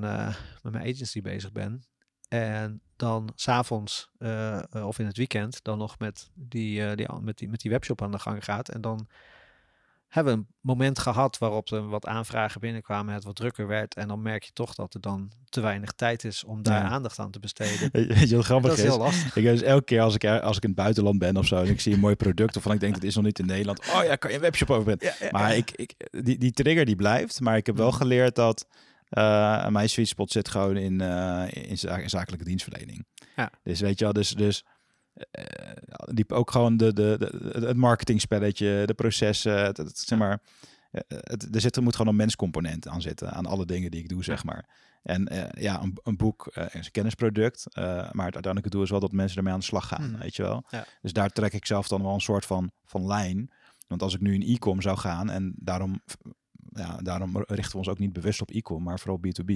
[0.62, 1.84] met mijn agency bezig ben.
[2.28, 7.48] En dan s'avonds uh, of in het weekend dan nog met die, die, met, die,
[7.48, 8.68] met die webshop aan de gang gaat.
[8.68, 9.08] En dan
[10.14, 13.94] hebben we een moment gehad waarop er wat aanvragen binnenkwamen, het wat drukker werd.
[13.94, 17.18] En dan merk je toch dat er dan te weinig tijd is om daar aandacht
[17.18, 17.88] aan te besteden.
[18.14, 18.84] Weet je wat grappig dat is?
[18.84, 19.36] Heel lastig.
[19.36, 21.68] Ik dus elke keer als ik, als ik in het buitenland ben of zo en
[21.68, 23.78] ik zie een mooi product of ik denk het is nog niet in Nederland.
[23.78, 26.96] Oh ja, kan je een webshop over Ja, maar Ik, ik, die, die trigger die
[26.96, 27.40] blijft.
[27.40, 27.96] Maar ik heb wel mhm.
[27.96, 28.66] geleerd dat
[29.10, 33.06] uh, mijn sweet spot zit gewoon in, uh, in, zakelijke dienstverlening.
[33.36, 33.50] Ja.
[33.62, 34.64] Dus weet je wel, dus, dus
[35.16, 35.44] uh,
[36.04, 40.40] die ook gewoon de, de, de, het marketingspelletje, de processen, het, het, zeg maar,
[41.08, 44.08] het, er, zit, er moet gewoon een menscomponent aan zitten, aan alle dingen die ik
[44.08, 44.68] doe, zeg maar.
[45.02, 49.12] En ja, een, een boek is een kennisproduct, maar het uiteindelijke doel is wel dat
[49.12, 50.18] mensen ermee aan de slag gaan, mm.
[50.18, 50.64] weet je wel.
[50.68, 50.86] Ja.
[51.02, 53.50] Dus daar trek ik zelf dan wel een soort van, van lijn.
[53.86, 56.00] Want als ik nu in e-com zou gaan en daarom
[56.74, 59.52] ja, daarom richten we ons ook niet bewust op e-com, maar vooral B2B.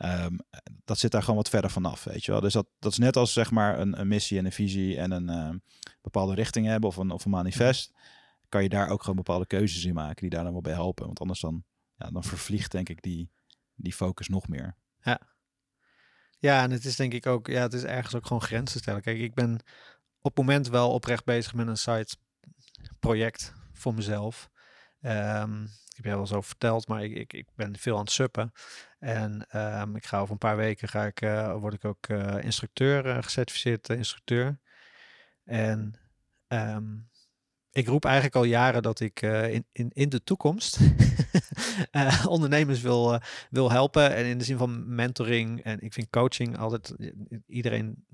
[0.00, 0.36] Um, ehm,
[0.84, 2.40] dat zit daar gewoon wat verder vanaf, weet je wel.
[2.40, 5.10] Dus dat, dat is net als zeg maar een, een missie en een visie en
[5.10, 5.54] een uh,
[6.02, 7.92] bepaalde richting hebben of een, of een manifest.
[8.48, 11.06] Kan je daar ook gewoon bepaalde keuzes in maken die daar dan wel bij helpen.
[11.06, 11.64] Want anders dan,
[11.96, 13.30] ja, dan vervliegt denk ik die,
[13.74, 14.76] die focus nog meer.
[15.00, 15.20] Ja.
[16.38, 19.02] ja, en het is denk ik ook, ja, het is ergens ook gewoon grenzen stellen.
[19.02, 19.52] Kijk, ik ben
[20.20, 22.16] op het moment wel oprecht bezig met een site
[23.00, 24.50] project voor mezelf.
[25.00, 28.52] Um, heb je wel zo verteld, maar ik, ik, ik ben veel aan het suppen.
[28.98, 32.44] En um, ik ga over een paar weken ga ik, uh, word ik ook uh,
[32.44, 34.58] instructeur, uh, gecertificeerd instructeur.
[35.44, 35.94] En
[36.48, 37.08] um,
[37.72, 40.78] ik roep eigenlijk al jaren dat ik in, in, in de toekomst
[42.28, 44.14] ondernemers wil, wil helpen.
[44.14, 45.62] En in de zin van mentoring.
[45.62, 46.94] En ik vind coaching altijd,
[47.46, 48.06] iedereen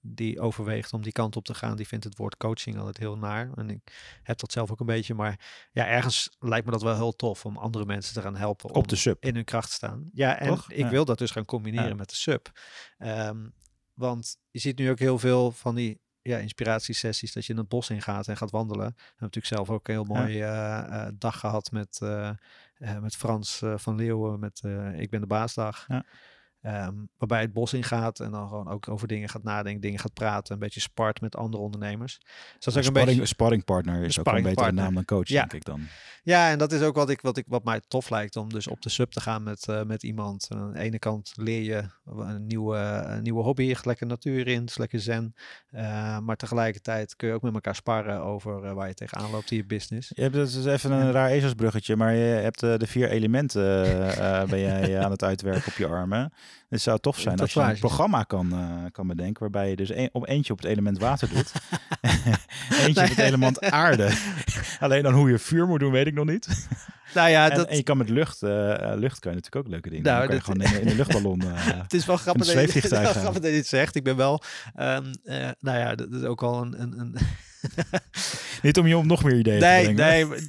[0.00, 3.16] die overweegt om die kant op te gaan, die vindt het woord coaching altijd heel
[3.16, 3.50] naar.
[3.54, 5.14] En ik heb dat zelf ook een beetje.
[5.14, 8.74] Maar ja, ergens lijkt me dat wel heel tof om andere mensen te gaan helpen.
[8.74, 9.24] Op de sub.
[9.24, 10.10] In hun kracht te staan.
[10.12, 12.50] Ja, en ik wil dat dus gaan combineren met de sub.
[12.98, 13.54] Um,
[13.94, 17.68] want je ziet nu ook heel veel van die ja, inspiratiesessies dat je in het
[17.68, 18.88] bos ingaat en gaat wandelen.
[18.88, 22.30] Ik heb natuurlijk zelf ook een heel mooi uh, dag gehad met, uh,
[23.00, 24.62] met Frans van Leeuwen met
[24.96, 25.84] Ik ben de baasdag.
[25.88, 26.04] Ja.
[26.62, 30.12] Um, waarbij het bos ingaat en dan gewoon ook over dingen gaat nadenken, dingen gaat
[30.12, 32.18] praten, een beetje spart met andere ondernemers.
[32.18, 35.38] Dus dat is een sparring, beetje, sparringpartner is ook een betere naam dan coach, ja.
[35.40, 35.80] denk ik dan.
[36.22, 38.66] Ja, en dat is ook wat, ik, wat, ik, wat mij tof lijkt om dus
[38.66, 40.48] op de sub te gaan met, uh, met iemand.
[40.50, 44.68] aan de ene kant leer je een nieuwe, een nieuwe hobby, je lekker natuur in,
[44.74, 45.34] lekker zen.
[45.70, 49.50] Uh, maar tegelijkertijd kun je ook met elkaar sparren over uh, waar je tegenaan loopt
[49.50, 50.12] in je business.
[50.14, 53.62] Je hebt dus even een raar ezelsbruggetje, maar je hebt de vier elementen
[54.48, 56.32] ben jij aan het uitwerken op je armen.
[56.68, 59.94] Het zou tof zijn als je een programma kan, uh, kan bedenken waarbij je dus
[59.94, 61.52] een, op eentje op het element water doet.
[62.86, 64.10] eentje op het element aarde.
[64.80, 66.68] Alleen dan hoe je vuur moet doen, weet ik nog niet.
[67.14, 67.68] Nou ja, en, dat...
[67.68, 68.50] en je kan met lucht, uh,
[68.94, 70.26] lucht kan je natuurlijk ook leuke dingen nou, doen.
[70.28, 71.42] kan je gewoon in, in, de luchtballon.
[71.44, 73.94] Uh, het is wel grappig, dat je, grappig dat je dit zegt.
[73.94, 74.42] Ik ben wel,
[74.80, 75.10] um,
[75.60, 77.18] nou ja, dat is ook wel een, een, een
[78.62, 80.28] Niet om je om nog meer ideeën nee, te brengen.
[80.28, 80.40] Nee,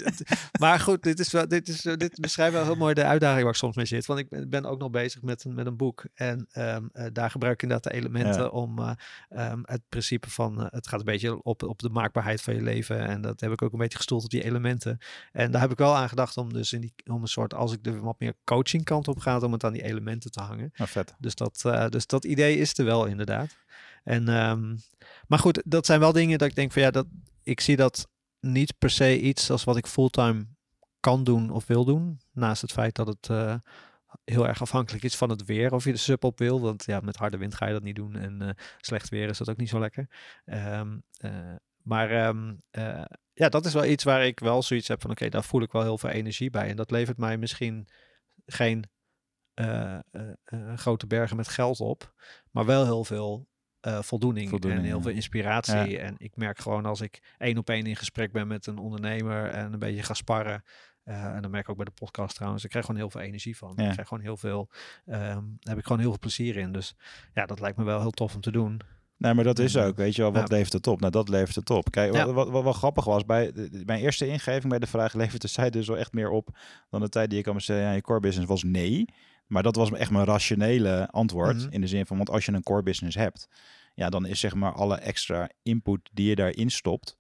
[0.60, 3.52] maar goed, dit, is wel, dit, is, dit beschrijft wel heel mooi de uitdaging waar
[3.52, 4.06] ik soms mee zit.
[4.06, 6.06] Want ik ben ook nog bezig met, met een boek.
[6.14, 8.48] En um, uh, daar gebruik ik inderdaad de elementen ja.
[8.48, 8.92] om uh,
[9.30, 10.60] um, het principe van...
[10.60, 13.08] Uh, het gaat een beetje op, op de maakbaarheid van je leven.
[13.08, 14.98] En dat heb ik ook een beetje gestoeld op die elementen.
[15.32, 17.54] En daar heb ik wel aan gedacht om dus in die, om een soort...
[17.54, 20.42] Als ik er wat meer coaching kant op ga, om het aan die elementen te
[20.42, 20.72] hangen.
[20.78, 21.16] Oh, vet.
[21.20, 23.58] Dus dat, dus dat idee is er wel inderdaad.
[24.04, 24.76] En, ehm,
[25.32, 27.08] maar goed, dat zijn wel dingen dat ik denk van ja, dat,
[27.44, 28.08] ik zie dat
[28.40, 30.46] niet per se iets als wat ik fulltime
[31.00, 32.20] kan doen of wil doen.
[32.32, 33.56] Naast het feit dat het eh,
[34.24, 36.62] heel erg afhankelijk is van het weer of je de sub op wil.
[36.62, 38.16] Want ja, met harde wind ga je dat niet doen.
[38.16, 40.10] En eh, slecht weer is dat ook niet zo lekker.
[40.46, 42.56] Ehm, eh, maar ehm,
[43.34, 45.72] ja, dat is wel iets waar ik wel zoiets heb van oké, daar voel ik
[45.72, 46.70] wel heel veel energie bij.
[46.70, 47.88] En dat levert mij misschien
[48.46, 48.90] geen
[50.76, 52.14] grote bergen met geld op.
[52.52, 53.50] Maar wel heel veel
[53.82, 56.00] voldoening, en heel veel inspiratie.
[56.00, 59.50] En ik merk gewoon als ik één op één in gesprek ben met een ondernemer
[59.50, 60.64] en een beetje ga sparren,
[61.06, 62.64] uh, en dan merk ik ook bij de podcast trouwens.
[62.64, 63.70] Ik krijg gewoon heel veel energie van.
[63.70, 64.70] Ik krijg gewoon heel veel.
[65.06, 66.72] Um, heb ik gewoon heel veel plezier in.
[66.72, 66.96] Dus
[67.34, 68.82] ja, dat lijkt me wel heel tof om te doen.
[69.18, 71.00] Nee, maar dat is ook, weet je wel, wat levert het op?
[71.00, 71.92] Nou, dat levert het op.
[71.92, 75.14] Kijk, wat, wat, wat, wat, grappig was, bij de, mijn eerste ingeving bij de vraag
[75.22, 76.58] levert de zij dus wel echt meer op
[76.90, 79.06] dan de tijd die ik aan zei, ja, je core business was nee.
[79.52, 81.72] Maar dat was echt mijn rationele antwoord, mhm.
[81.72, 83.48] in de zin van, want als je een core business hebt,
[83.94, 87.16] ja, dan is zeg maar alle extra input die je daarin stopt,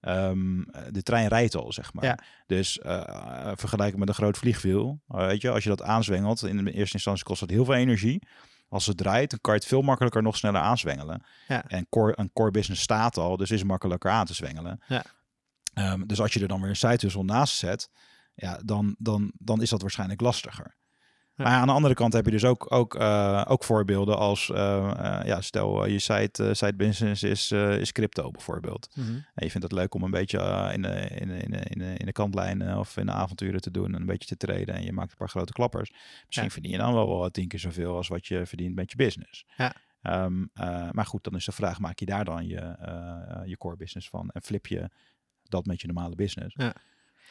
[0.00, 2.04] Um, de trein rijdt al, zeg maar.
[2.04, 2.18] Ja.
[2.46, 5.00] Dus uh, vergelijken met een groot vliegwiel.
[5.08, 7.74] Uh, weet je, als je dat aanzwengelt, in de eerste instantie kost dat heel veel
[7.74, 8.26] energie.
[8.68, 11.22] Als het draait, dan kan je het veel makkelijker nog sneller aanzwengelen.
[11.48, 11.64] Ja.
[11.68, 14.82] En core, een core business staat al, dus is makkelijker aan te zwengelen.
[14.86, 15.04] Ja.
[15.92, 17.90] Um, dus als je er dan weer een side hustle naast zet,
[18.34, 20.76] ja, dan, dan, dan is dat waarschijnlijk lastiger.
[21.36, 24.56] Maar aan de andere kant heb je dus ook, ook, uh, ook voorbeelden als, uh,
[24.56, 28.88] uh, ja, stel je site, site business is, is crypto bijvoorbeeld.
[28.94, 29.14] Mm -hmm.
[29.14, 31.78] En je vindt het leuk om een beetje in, de, in, de, in, de, in,
[31.78, 34.74] de, in de kantlijnen of in de avonturen te doen en een beetje te treden
[34.74, 35.90] en je maakt een paar grote klappers.
[36.24, 36.50] Misschien ja.
[36.50, 39.44] verdien je dan wel, wel tien keer zoveel als wat je verdient met je business.
[39.56, 39.74] Ja.
[40.24, 40.50] Um,
[40.92, 42.76] maar goed, dan is de vraag, maak je daar dan je,
[43.44, 44.90] je core business van en flip je
[45.42, 46.54] dat met je normale business?
[46.58, 46.74] Ja.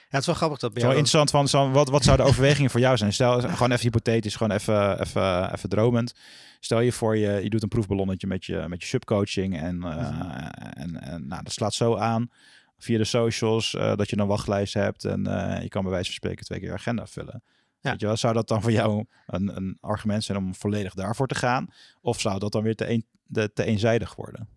[0.06, 2.70] Ja, het is wel grappig dat bij Zo interessant van, wat, wat zou de overwegingen
[2.70, 3.13] voor jou zijn?
[3.13, 6.13] Stel, gewoon even hypothetisch, gewoon even, even, even dromend.
[6.60, 10.48] Stel je voor, je, je doet een proefballonnetje met je, met je subcoaching en, uh,
[10.74, 12.30] en, en nou, dat slaat zo aan
[12.78, 16.06] via de socials, uh, dat je een wachtlijst hebt en uh, je kan bij wijze
[16.06, 17.44] van spreken twee keer agenda vullen.
[17.80, 17.91] Ja.
[17.91, 21.28] Weet je wel, zou dat dan voor jou een, een argument zijn om volledig daarvoor
[21.28, 21.68] te gaan?
[22.02, 24.50] Of zou dat dan weer te, een, de, te eenzijdig worden?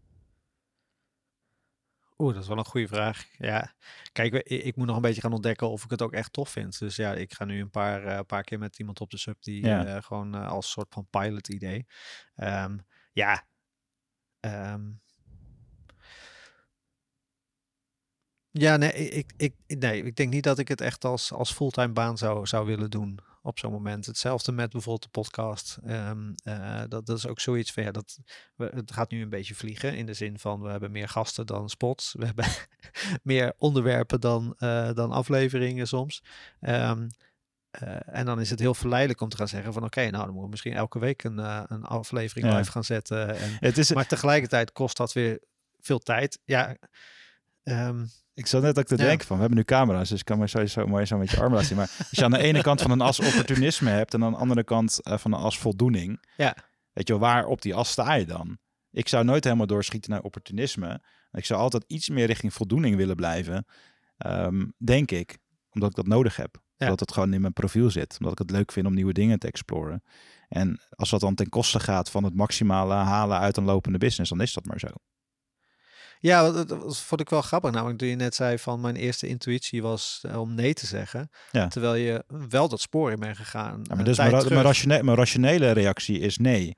[2.19, 3.27] Oeh, dat is wel een goede vraag.
[3.37, 3.75] Ja,
[4.13, 6.79] kijk, ik, moet nog een beetje gaan ontdekken of ik het ook echt tof vind.
[6.79, 9.43] Dus ja, ik ga nu een paar, uh, paar keer met iemand op de sub
[9.43, 11.87] die uh, gewoon uh, als soort van pilot idee.
[12.37, 13.47] Um, ja.
[14.41, 15.01] Um,
[18.51, 21.93] ja, nee ik, ik, nee, ik denk niet dat ik het echt als, als fulltime
[21.93, 24.07] baan zou, zou willen doen op zo'n moment.
[24.07, 25.79] Hetzelfde met bijvoorbeeld de podcast.
[25.87, 28.19] Um, uh, dat, dat is ook zoiets van ja, dat,
[28.57, 31.47] we, het gaat nu een beetje vliegen in de zin van we hebben meer gasten
[31.47, 32.15] dan spots.
[32.19, 32.47] We hebben
[33.23, 36.23] meer onderwerpen dan, uh, dan afleveringen soms.
[36.61, 37.07] Um,
[37.83, 40.25] uh, en dan is het heel verleidelijk om te gaan zeggen van oké, okay, nou
[40.25, 41.39] dan moeten we misschien elke week een,
[41.73, 42.57] een aflevering ja.
[42.57, 43.37] live gaan zetten.
[43.37, 45.41] En, het is, maar tegelijkertijd kost dat weer
[45.81, 46.39] veel tijd.
[46.45, 46.77] Ja,
[47.63, 50.39] um, ik zat net ook te denken van, we hebben nu camera's, dus ik kan
[50.39, 51.77] maar sowieso mooi zo met je arm laten zien.
[51.77, 54.39] Maar als je aan de ene kant van een as opportunisme hebt en aan de
[54.39, 56.57] andere kant uh, van een as voldoening, ja.
[56.93, 58.59] weet je waar op die as sta je dan?
[58.91, 61.03] Ik zou nooit helemaal doorschieten naar opportunisme.
[61.33, 63.67] Ik zou altijd iets meer richting voldoening willen blijven,
[64.27, 65.39] um, denk ik,
[65.71, 66.57] omdat ik dat nodig heb.
[66.77, 66.85] Ja.
[66.85, 69.39] Omdat het gewoon in mijn profiel zit, omdat ik het leuk vind om nieuwe dingen
[69.39, 70.03] te exploren.
[70.49, 74.31] En als dat dan ten koste gaat van het maximale halen uit een lopende business,
[74.31, 74.89] dan is dat maar zo.
[76.21, 77.71] Ja, dat, vond ik wel grappig.
[77.71, 81.31] Namelijk toen je net zei van mijn eerste intuïtie was eh, om nee te zeggen.
[81.51, 81.69] Ja.
[81.69, 83.81] Terwijl je wel dat spoor in bent gegaan.
[83.83, 86.77] Ja, maar dus mijn, mijn, rationele, mijn rationele reactie is nee.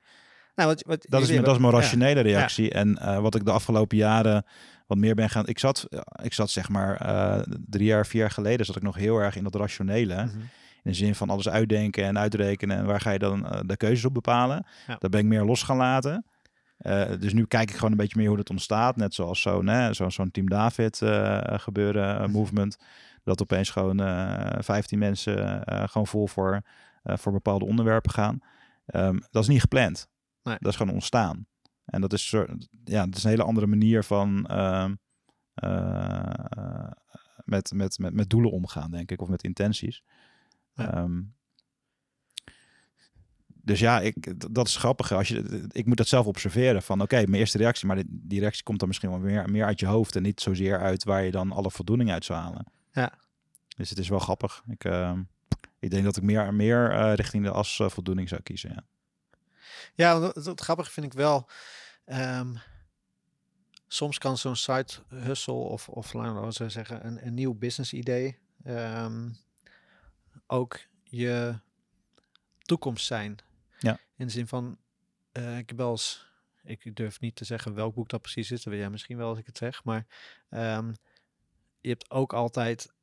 [0.55, 2.71] Nou, wat, wat, dat, is, dat is mijn rationele reactie.
[2.71, 4.45] En uh, wat ik de afgelopen jaren
[4.87, 5.47] wat meer ben gaan.
[5.47, 5.87] Ik zat,
[6.23, 9.35] ik zat zeg maar uh, drie jaar, vier jaar geleden zat ik nog heel erg
[9.35, 10.23] in dat rationele.
[10.23, 10.49] Mm -hmm.
[10.83, 12.77] In de zin van alles uitdenken en uitrekenen.
[12.77, 14.65] En waar ga je dan uh, de keuzes op bepalen?
[14.87, 16.25] Daar ben ik meer los gaan laten.
[16.83, 18.95] Uh, dus nu kijk ik gewoon een beetje meer hoe het ontstaat.
[18.95, 22.77] Net zoals zo'n zo, zo'n Team David uh, gebeuren, uh, movement.
[23.23, 23.97] Dat opeens gewoon
[24.63, 26.61] 15 mensen gewoon vol voor,
[27.03, 28.39] voor bepaalde onderwerpen gaan.
[28.85, 30.07] Um, dat is niet gepland.
[30.43, 30.57] Nee.
[30.59, 31.45] Dat is gewoon ontstaan.
[31.85, 32.29] En dat is,
[32.83, 34.95] ja, dat is een hele andere manier van ehm,
[37.45, 39.21] met, met, met, met doelen omgaan, denk ik.
[39.21, 40.03] Of met intenties.
[40.73, 40.97] Ja.
[40.97, 41.33] Um,
[43.63, 45.11] dus ja, ik, dat is grappig.
[45.11, 48.39] Als je, ik moet dat zelf observeren van oké, mijn eerste reactie, maar die, die,
[48.39, 51.23] reactie komt dan misschien wel meer, meer uit je hoofd en niet zozeer uit waar
[51.23, 52.65] je dan alle voldoening uit zou halen.
[52.91, 53.13] Ja.
[53.77, 54.63] Dus het is wel grappig.
[54.67, 55.17] Ik, uh,
[55.79, 58.71] ik denk dat ik meer, meer uh, richting de as uh, voldoening zou kiezen.
[58.73, 58.83] Ja,
[59.93, 61.49] ja het, het grappige vind ik wel.
[62.05, 62.59] Um,
[63.87, 68.37] soms kan zo'n site hustle of, of laten we zeggen, een, een nieuw business idee
[68.67, 69.37] um,
[70.47, 71.59] ook je
[72.59, 73.37] toekomst zijn.
[74.21, 74.77] In de zin van,
[75.33, 76.31] uh, ik heb wel eens
[76.63, 78.63] ik durf niet te zeggen welk boek dat precies is.
[78.63, 79.83] Dat weet jij misschien wel als ik het zeg.
[79.83, 80.05] Maar
[80.49, 80.93] ehm,
[81.79, 82.93] je hebt ook altijd.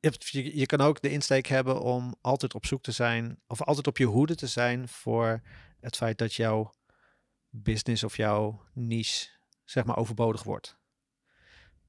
[0.00, 3.40] Je, je kan ook de insteek hebben om altijd op zoek te zijn.
[3.46, 5.42] Of altijd op je hoede te zijn voor
[5.80, 6.74] het feit dat jouw
[7.48, 9.28] business of jouw niche
[9.64, 10.76] zeg maar overbodig wordt.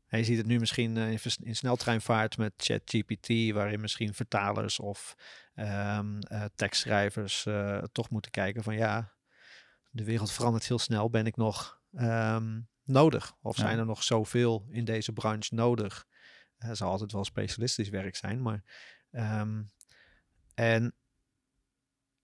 [0.07, 4.79] En je ziet het nu misschien eh, in, in sneltreinvaart met ChatGPT, waarin misschien vertalers
[4.79, 5.15] of
[5.53, 9.13] ehm, eh, tekstschrijvers eh, toch moeten kijken van ja,
[9.89, 11.09] de wereld verandert heel snel.
[11.09, 13.35] Ben ik nog ehm, nodig?
[13.41, 13.63] Of Ja.
[13.63, 16.05] zijn er nog zoveel in deze branche nodig?
[16.57, 18.63] Het zal altijd wel specialistisch werk zijn, maar
[19.11, 19.63] ehm,
[20.53, 20.95] en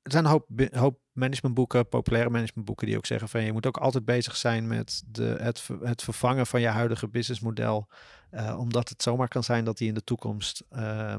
[0.02, 3.78] er zijn een hoop, hoop managementboeken, populaire managementboeken, die ook zeggen van je moet ook
[3.78, 7.88] altijd bezig zijn met de, het, het vervangen van je huidige businessmodel.
[8.30, 11.16] eh, omdat het zomaar kan zijn dat die in de toekomst eh,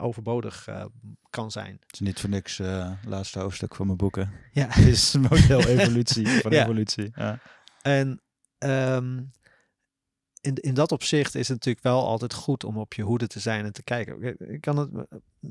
[0.00, 0.84] overbodig eh,
[1.30, 1.72] kan zijn.
[1.80, 2.60] Het is niet voor niks
[3.06, 4.32] laatste hoofdstuk van mijn boeken.
[4.52, 4.66] Ja.
[4.74, 6.62] Het is een model evolutie van Ja.
[6.62, 7.10] evolutie.
[7.14, 7.38] Ja.
[7.82, 8.20] En
[8.58, 9.22] ehm,
[10.46, 13.40] in, in dat opzicht is het natuurlijk wel altijd goed om op je hoede te
[13.40, 14.22] zijn en te kijken.
[14.22, 14.90] Ik- kan het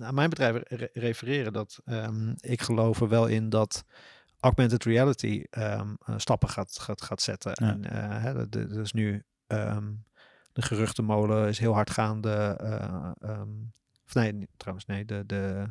[0.01, 3.84] aan mijn bedrijf re- refereren dat ehm, ik geloof er wel in dat
[4.39, 7.51] augmented reality ehm, eh, stappen gaat, gaat, gaat zetten.
[7.55, 7.69] Ja.
[7.71, 9.91] En eh, hè, de- dus nu ehm,
[10.53, 12.58] de geruchtenmolen is heel hard gaande.
[12.60, 13.41] eh,
[14.08, 15.65] of nee, trouwens, nee, de, de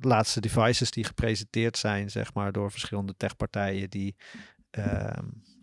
[0.00, 4.16] laatste devices die gepresenteerd zijn, zeg maar, door verschillende techpartijen die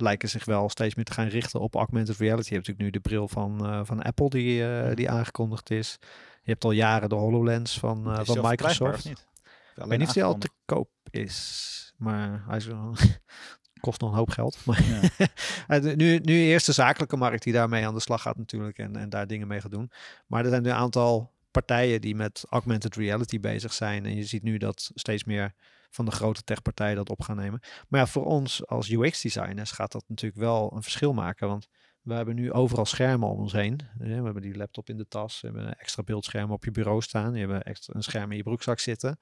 [0.01, 2.49] lijken zich wel steeds meer te gaan richten op augmented reality.
[2.49, 5.97] Je hebt natuurlijk nu de bril van, eh, van Apple die, eh, die aangekondigd is.
[6.43, 8.97] Je hebt al jaren de HoloLens van, eh, van Microsoft.
[8.97, 9.27] of niet?
[9.75, 12.67] Ik weet niet of die al te koop is, maar hij is
[13.79, 14.65] kost nog een hoop geld.
[14.65, 15.79] Maar Ja.
[15.95, 19.09] Nu, nu eerst de zakelijke markt die daarmee aan de slag gaat natuurlijk en, en
[19.09, 19.91] daar dingen mee gaat doen.
[20.27, 24.05] Maar er zijn nu een aantal partijen die met augmented reality bezig zijn.
[24.05, 25.53] En je ziet nu dat steeds meer
[25.89, 27.59] van de grote techpartijen dat op gaan nemen.
[27.87, 31.47] Maar ja, voor ons als UX-designers gaat dat natuurlijk wel een verschil maken.
[31.47, 31.67] Want
[32.01, 33.79] we hebben nu overal schermen om ons heen.
[33.99, 35.41] Eh, We hebben die laptop in de tas.
[35.41, 37.35] We hebben een extra beeldscherm op je bureau staan.
[37.35, 39.19] Je hebt extra een scherm in je broekzak zitten.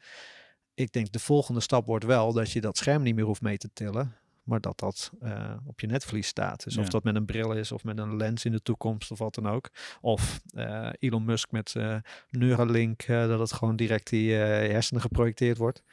[0.74, 3.58] Ik denk de volgende stap wordt wel dat je dat scherm niet meer hoeft mee
[3.58, 4.15] te tillen.
[4.46, 6.64] Maar dat dat eh, op je netvlies staat.
[6.64, 9.20] Dus of dat met een bril is of met een lens in de toekomst of
[9.20, 9.70] wat dan ook.
[10.02, 11.96] Of eh, Elon Musk met eh,
[12.30, 15.84] Neuralink, dat het gewoon direct die hersenen geprojecteerd wordt.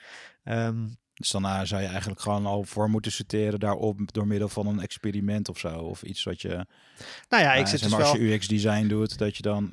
[0.45, 4.67] Ehm, Dus daarna zou je eigenlijk gewoon al voor moeten sorteren daarop door middel van
[4.67, 5.79] een experiment of zo.
[5.79, 6.67] Of iets wat je,
[7.29, 8.09] nou ja, ik zit zeg dus wel...
[8.09, 9.73] als je UX-design doet, dat je dan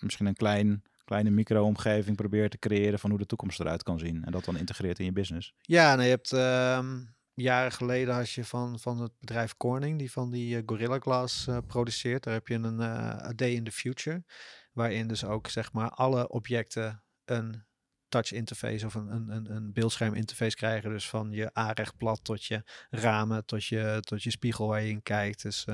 [0.00, 4.24] misschien een klein, kleine micro-omgeving probeert te creëren van hoe de toekomst eruit kan zien.
[4.24, 5.52] En dat dan integreert in je business.
[5.60, 6.96] Ja, nou, je hebt ehm,
[7.42, 11.46] jaren geleden had je van, van het bedrijf Corning, die van die eh, Gorilla Glass
[11.46, 12.22] eh, produceert.
[12.22, 12.88] Daar heb je een eh,
[13.26, 14.24] A Day in the Future,
[14.72, 17.66] waarin dus ook zeg maar alle objecten een
[18.08, 20.90] touch interface of een, een, een, een beeldscherm interface krijgen.
[20.90, 25.02] Dus van je aanrechtblad tot je ramen, tot je, tot je spiegel waar je in
[25.02, 25.42] kijkt.
[25.42, 25.64] Dus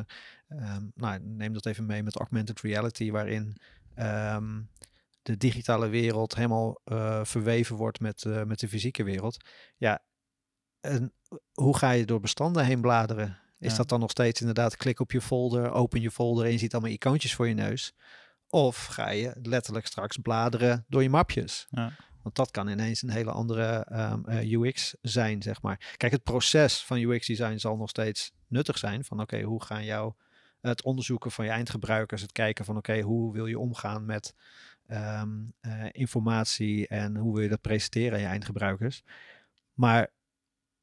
[0.48, 3.56] ehm, nou, neem dat even mee met augmented reality, waarin
[3.94, 4.62] ehm,
[5.22, 6.80] de digitale wereld helemaal
[7.24, 9.36] verweven wordt met, met de fysieke wereld.
[9.76, 10.02] Ja,
[10.84, 11.12] en
[11.52, 13.38] hoe ga je door bestanden heen bladeren?
[13.58, 13.76] Is Ja.
[13.76, 16.72] dat dan nog steeds inderdaad klik op je folder, open je folder en je ziet
[16.72, 17.92] allemaal icoontjes voor je neus?
[18.48, 21.66] Of ga je letterlijk straks bladeren door je mapjes?
[21.70, 21.92] Ja.
[22.22, 25.94] Want dat kan ineens een hele andere ehm, eh, UX zijn, zeg maar.
[25.96, 29.04] Kijk, het proces van UX design zal nog steeds nuttig zijn.
[29.04, 30.12] Van oké, hoe gaan jou
[30.60, 34.34] het onderzoeken van je eindgebruikers, het kijken van oké, hoe wil je omgaan met
[34.86, 39.02] ehm, eh, informatie en hoe wil je dat presenteren aan je eindgebruikers.
[39.72, 40.10] Maar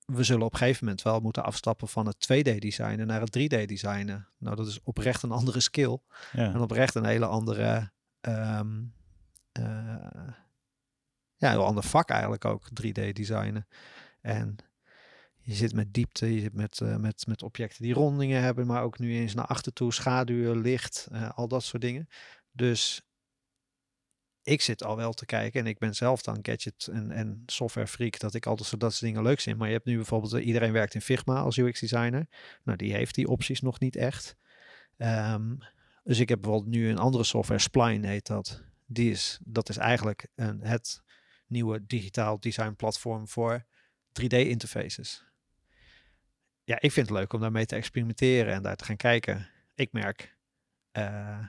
[0.05, 4.27] we zullen op een gegeven moment wel moeten afstappen van het 2D-designen naar het 3D-designen.
[4.37, 5.99] Nou, dat is oprecht een andere skill.
[6.31, 6.53] Ja.
[6.53, 7.91] En oprecht een hele andere.
[8.21, 8.83] ehm,
[9.51, 9.63] eh,
[11.35, 13.67] ja, een heel ander vak eigenlijk ook, 3D-designen.
[14.21, 14.55] En
[15.39, 18.83] je zit met diepte, je zit met, eh, met, met objecten die rondingen hebben, maar
[18.83, 22.07] ook nu eens naar achter toe, schaduwen, licht, eh, al dat soort dingen.
[22.51, 23.01] Dus
[24.43, 27.87] ik zit al wel te kijken en ik ben zelf dan gadget en, en software
[27.87, 29.57] freak, dat ik altijd zo dat soort dingen leuk vind.
[29.57, 32.27] Maar je hebt nu bijvoorbeeld, eh, iedereen werkt in Figma als UX designer.
[32.63, 34.35] Nou, die heeft die opties nog niet echt.
[34.97, 35.55] Ehm,
[36.03, 38.63] dus ik heb bijvoorbeeld nu een andere software, Spline heet dat.
[38.85, 41.01] Die is, dat is eigenlijk een, het
[41.47, 43.65] nieuwe digitaal design platform voor
[44.21, 45.25] 3D interfaces.
[46.63, 49.49] Ja, ik vind het leuk om daarmee te experimenteren en daar te gaan kijken.
[49.75, 50.37] Ik merk
[50.91, 51.45] eh,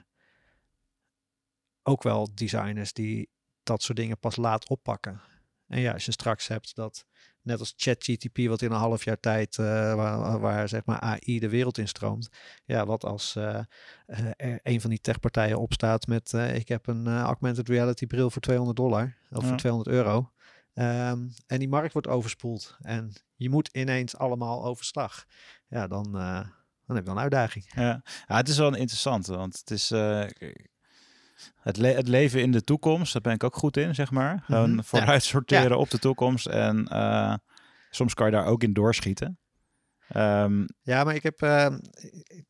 [1.83, 3.29] ook wel designers die
[3.63, 5.21] dat soort dingen pas laat oppakken.
[5.67, 7.05] En ja, als je straks hebt dat,
[7.41, 9.65] net als ChatGTP, wat in een half jaar tijd, eh,
[9.95, 12.29] waar, waar zeg maar AI de wereld in stroomt.
[12.65, 13.59] Ja, wat als eh,
[14.05, 18.41] eh, er een van die techpartijen opstaat met, ik heb een augmented reality bril voor
[18.41, 19.47] 200 dollar of Ja.
[19.47, 20.31] voor 200 euro.
[20.73, 22.77] Ehm, en die markt wordt overspoeld.
[22.81, 25.25] En je moet ineens allemaal overslag.
[25.67, 26.11] Ja, dan,
[26.85, 27.71] dan heb je wel een uitdaging.
[27.75, 28.01] Ja.
[28.27, 29.91] ja, het is wel een interessante, want het is...
[31.55, 34.11] eh, het, le- het leven in de toekomst, daar ben ik ook goed in, zeg
[34.11, 34.43] maar.
[34.45, 34.83] Gewoon Mhm, ja.
[34.83, 36.45] vooruit sorteren op de toekomst.
[36.45, 37.33] En eh,
[37.89, 39.37] soms kan je daar ook in doorschieten.
[40.07, 41.77] Ehm, Ja, maar ik, heb, ehm,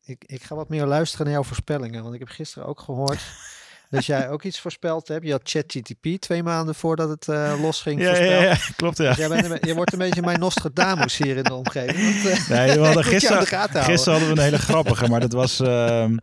[0.04, 2.02] ik, ik, ga wat meer luisteren naar jouw voorspellingen.
[2.02, 3.20] Want ik heb gisteren ook gehoord
[3.90, 5.24] dat jij ook iets voorspeld hebt.
[5.24, 9.08] Je had ChatGTP twee maanden voordat het eh, losging ja, ja, klopt ja.
[9.08, 12.22] Dus jij bent een, be- je wordt een beetje mijn Nostradamus hier in de omgeving.
[12.22, 15.60] Want, eh, Nee, we hadden gisteren, gisteren hadden we een hele grappige, maar dat was...
[15.60, 16.16] ehm,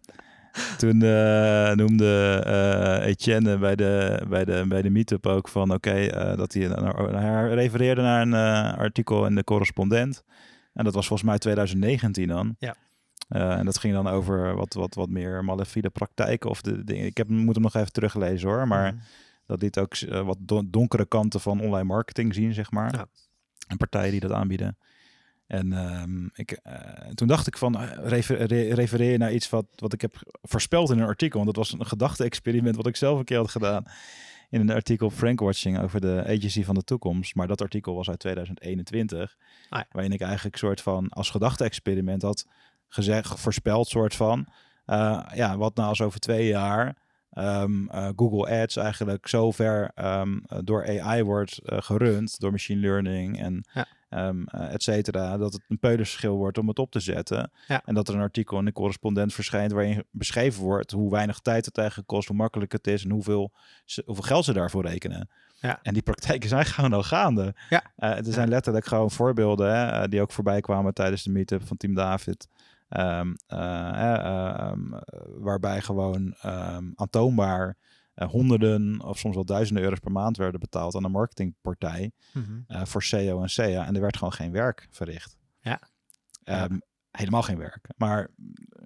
[0.78, 5.74] toen eh, noemde eh, Etienne bij de, bij de, bij de meetup ook van...
[5.74, 8.34] Oké, eh, dat hij, hij refereerde naar een
[8.78, 10.24] artikel in de correspondent.
[10.74, 12.56] En dat was volgens mij 2019 dan.
[12.60, 12.76] Ja.
[13.28, 17.06] En dat ging dan over wat, wat, wat meer malafide praktijken of de dingen.
[17.06, 18.94] Ik heb, moet hem nog even teruglezen hoor, maar...
[18.94, 19.02] Mhm.
[19.46, 22.94] Dat liet ook wat don- donkere kanten van online marketing zien, zeg maar.
[22.94, 23.06] Ja.
[23.68, 24.78] En partijen die dat aanbieden.
[25.52, 26.74] En ehm, ik, eh,
[27.14, 31.00] toen dacht ik van, refer- re- refereer naar iets wat, wat ik heb voorspeld in
[31.00, 31.44] een artikel.
[31.44, 33.84] Want dat was een gedachte-experiment wat ik zelf een keer had gedaan.
[34.50, 37.36] In een artikel Frankwatching over de agency van de toekomst.
[37.36, 39.36] Maar dat artikel was uit 2021.
[39.70, 39.86] Ah ja.
[39.92, 42.46] Waarin ik eigenlijk soort van als gedachte-experiment had
[42.88, 44.48] gezegd, voorspeld soort van.
[44.86, 46.96] eh, ja, wat nou als over twee jaar
[47.32, 52.80] ehm, eh, Google Ads eigenlijk zo ver ehm, eh, door AI wordt gerund, door machine
[52.82, 53.88] learning en Ja.
[54.12, 57.52] Eh, et cetera, dat het een peulenschil wordt om het op te zetten.
[57.68, 57.82] Ja.
[57.86, 61.66] En dat er een artikel in de correspondent verschijnt waarin beschreven wordt hoe weinig tijd
[61.66, 63.52] het eigenlijk kost, hoe makkelijk het is en hoeveel,
[63.86, 65.30] ze, hoeveel geld ze daarvoor rekenen.
[65.60, 65.80] Ja.
[65.82, 67.56] En die praktijken zijn gewoon al gaande.
[67.70, 67.84] Ja.
[67.96, 71.68] Eh, er zijn letterlijk gewoon voorbeelden hè, eh, die ook voorbij kwamen tijdens de meetup
[71.68, 72.48] van Team David.
[72.90, 74.80] Ehm, eh, eh, ehm,
[75.38, 76.36] waarbij gewoon
[76.96, 77.78] aantoonbaar
[78.14, 82.60] eh, honderden of soms wel duizenden euro's per maand werden betaald aan een marketingpartij Mhm.
[82.68, 83.86] eh, voor SEO en SEA.
[83.86, 85.38] En er werd gewoon geen werk verricht.
[85.62, 85.80] Ja.
[86.44, 86.78] Ehm,
[87.12, 87.88] Helemaal geen werk.
[87.98, 88.28] Maar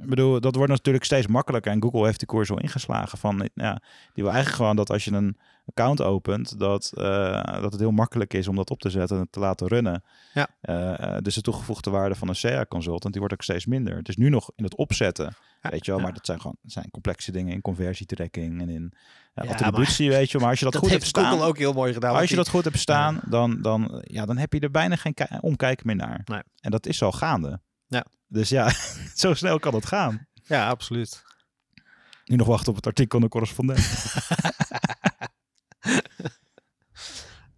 [0.01, 1.71] ik bedoel, dat wordt natuurlijk steeds makkelijker.
[1.71, 3.81] En Google heeft die koers al ingeslagen van, ja,
[4.13, 7.91] die wil eigenlijk gewoon dat als je een account opent, dat, eh, dat het heel
[7.91, 10.03] makkelijk is om dat op te zetten en te laten runnen.
[10.33, 10.47] Ja.
[10.61, 13.95] Eh, eh, dus de toegevoegde waarde van een SEA-consultant, die wordt ook steeds minder.
[13.97, 15.35] Het is nu nog in het opzetten,
[15.71, 18.93] weet je wel, maar dat zijn gewoon dat zijn complexe dingen in conversietracking en in
[19.33, 20.41] Ja, attributie, weet je wel.
[20.41, 22.15] Maar als je dat, Dat goed hebt staan, Google ook heel mooi gedaan.
[22.15, 25.13] als je dat goed hebt staan, dan, dan, ja, dan heb je er bijna geen
[25.13, 26.21] ki- omkijken meer naar.
[26.25, 26.41] Nee.
[26.59, 27.59] En dat is al gaande.
[27.87, 28.05] Ja.
[28.27, 28.71] Dus ja,
[29.15, 30.27] zo snel kan het gaan.
[30.43, 31.23] Ja, absoluut.
[32.25, 33.79] Nu nog wachten op het artikel in de correspondent.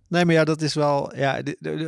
[0.09, 1.41] Nee, maar ja, dat is wel, ja,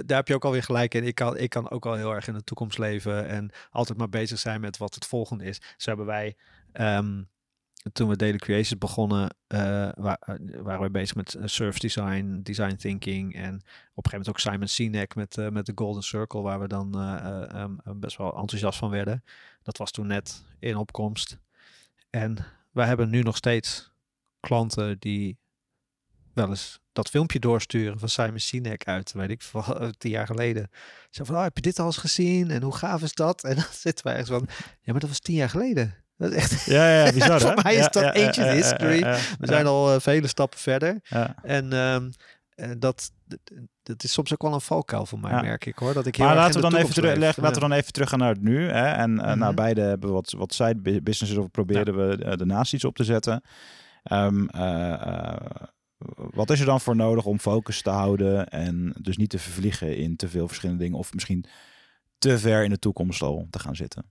[0.06, 1.04] daar heb je ook alweer gelijk in.
[1.04, 4.10] Ik kan, ik kan ook al heel erg in de toekomst leven en altijd maar
[4.10, 5.62] bezig zijn met wat het volgende is.
[5.78, 6.36] Zo hebben wij,
[6.72, 7.22] ehm,
[7.94, 10.14] toen we Daily Creations begonnen, eh, eh,
[10.62, 13.56] waren we bezig met eh, service design, design thinking en
[14.00, 17.00] op een gegeven moment ook Simon Sinek met, met de Golden Circle, waar we dan
[17.00, 19.24] eh, eh, ehm, best wel enthousiast van werden.
[19.64, 21.40] Dat was toen net in opkomst.
[22.10, 22.38] En
[22.72, 23.92] wij hebben nu nog steeds
[24.40, 25.38] klanten die
[26.34, 29.64] wel eens dat filmpje doorsturen van Simon Sinek uit, weet ik, van
[29.98, 30.70] tien jaar geleden.
[31.10, 32.52] Zo van, oh, heb je dit al eens gezien?
[32.52, 33.44] En hoe gaaf is dat?
[33.50, 34.48] En dan zitten wij echt van,
[34.82, 35.96] ja, maar dat was tien jaar geleden.
[36.18, 37.54] Dat is echt, Ja, ja, bizar hè?
[37.54, 39.00] Voor mij is Ja, dat ja, ancient ja, history.
[39.40, 41.00] we zijn al eh, vele stappen verder.
[41.04, 41.36] ja.
[41.44, 42.10] En ehm,
[42.56, 43.12] eh, dat,
[43.84, 45.42] dat is soms ook wel een valkuil voor mij, Ja.
[45.42, 45.94] merk ik hoor.
[45.94, 48.10] Dat ik heel Maar laten we, de dan even terug, laten we dan even terug
[48.10, 48.68] gaan naar het nu.
[48.70, 48.88] Hè?
[48.92, 52.74] En eh, nou, beide hebben wat, wat side bu- businesses of probeerden we eh, daarnaast
[52.74, 53.42] iets op te zetten.
[54.04, 55.36] Ehm, eh, eh,
[56.16, 59.98] wat is er dan voor nodig om focus te houden en dus niet te vervliegen
[59.98, 61.46] in te veel verschillende dingen of misschien
[62.18, 64.06] te ver in de toekomst al te gaan zitten?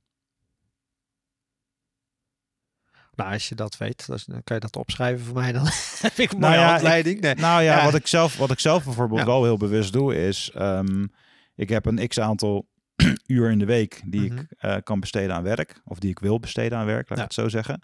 [3.15, 5.53] Nou, als je dat weet, dan kan je dat opschrijven voor mij.
[5.53, 5.65] Dan
[6.07, 7.21] heb ik een Nou mooie ja, handleiding.
[7.21, 7.35] Nee.
[7.35, 7.85] Nou ja, Ja.
[7.85, 9.27] Wat, ik zelf, wat ik zelf bijvoorbeeld Ja.
[9.27, 11.07] wel heel bewust doe is, ehm,
[11.55, 12.69] ik heb een x aantal
[13.27, 14.39] uur in de week die Mhm.
[14.41, 17.25] ik eh, kan besteden aan werk, of die ik wil besteden aan werk, laat Ja.
[17.25, 17.81] ik het zo zeggen.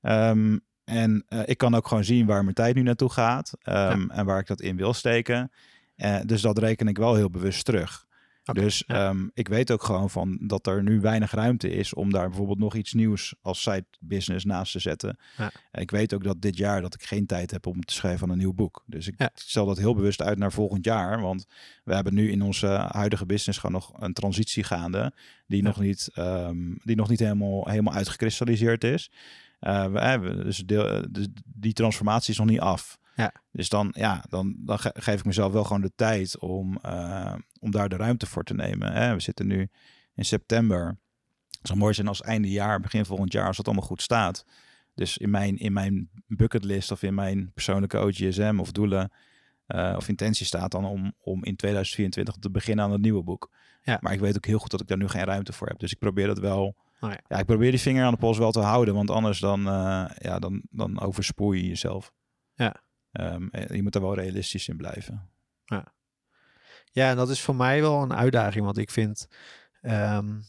[0.00, 4.10] Ehm, en eh, ik kan ook gewoon zien waar mijn tijd nu naartoe gaat ehm,
[4.10, 5.50] en waar ik dat in wil steken.
[5.96, 8.04] Eh, dus dat reken ik wel heel bewust terug.
[8.52, 9.08] Dus ja.
[9.08, 12.58] ehm, ik weet ook gewoon van dat er nu weinig ruimte is om daar bijvoorbeeld
[12.58, 15.18] nog iets nieuws als side business naast te zetten.
[15.36, 15.50] Ja.
[15.70, 18.26] En Ik weet ook dat dit jaar dat ik geen tijd heb om te schrijven
[18.26, 18.82] aan een nieuw boek.
[18.86, 19.30] Dus ik Ja.
[19.34, 21.20] stel dat heel bewust uit naar volgend jaar.
[21.20, 21.46] Want
[21.84, 25.12] we hebben nu in onze huidige business gewoon nog een transitie gaande.
[25.46, 29.10] Die, nog, niet, ehm, die nog niet helemaal, helemaal uitgekristalliseerd is.
[29.58, 32.98] Eh, we hebben dus, deel, eh, dus die transformatie is nog niet af.
[33.16, 33.32] Ja.
[33.50, 37.34] Dus dan, ja, dan, dan ge- geef ik mezelf wel gewoon de tijd om, eh,
[37.60, 38.92] om daar de ruimte voor te nemen.
[38.92, 39.14] Hè?
[39.14, 39.68] We zitten nu
[40.14, 40.98] in september.
[41.50, 44.44] Het zou mooi zijn als einde jaar, begin volgend jaar, als het allemaal goed staat.
[44.94, 49.12] Dus in mijn, in mijn bucketlist of in mijn persoonlijke OGSM of doelen
[49.66, 53.50] eh, of intentie staat dan om, om in 2024 te beginnen aan het nieuwe boek.
[53.82, 53.98] Ja.
[54.00, 55.78] Maar ik weet ook heel goed dat ik daar nu geen ruimte voor heb.
[55.78, 56.76] Dus ik probeer dat wel.
[57.00, 57.18] Oh ja.
[57.26, 57.38] ja.
[57.38, 60.38] ik probeer die vinger aan de pols wel te houden, want anders dan, eh, ja,
[60.38, 62.12] dan, dan overspoel je jezelf.
[62.54, 62.76] Ja.
[63.12, 65.30] Ehm, eh, je moet er wel realistisch in blijven.
[66.92, 69.26] Ja, en dat is voor mij wel een uitdaging, want ik vind,
[69.80, 70.40] ehm,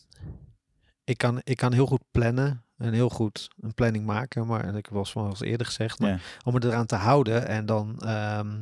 [1.04, 4.76] ik, kan, ik kan heel goed plannen en heel goed een planning maken, maar en
[4.76, 6.18] ik was wel eens eerder gezegd, maar Ja.
[6.44, 8.62] om het eraan te houden en dan, ehm,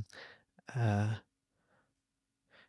[0.65, 1.11] eh,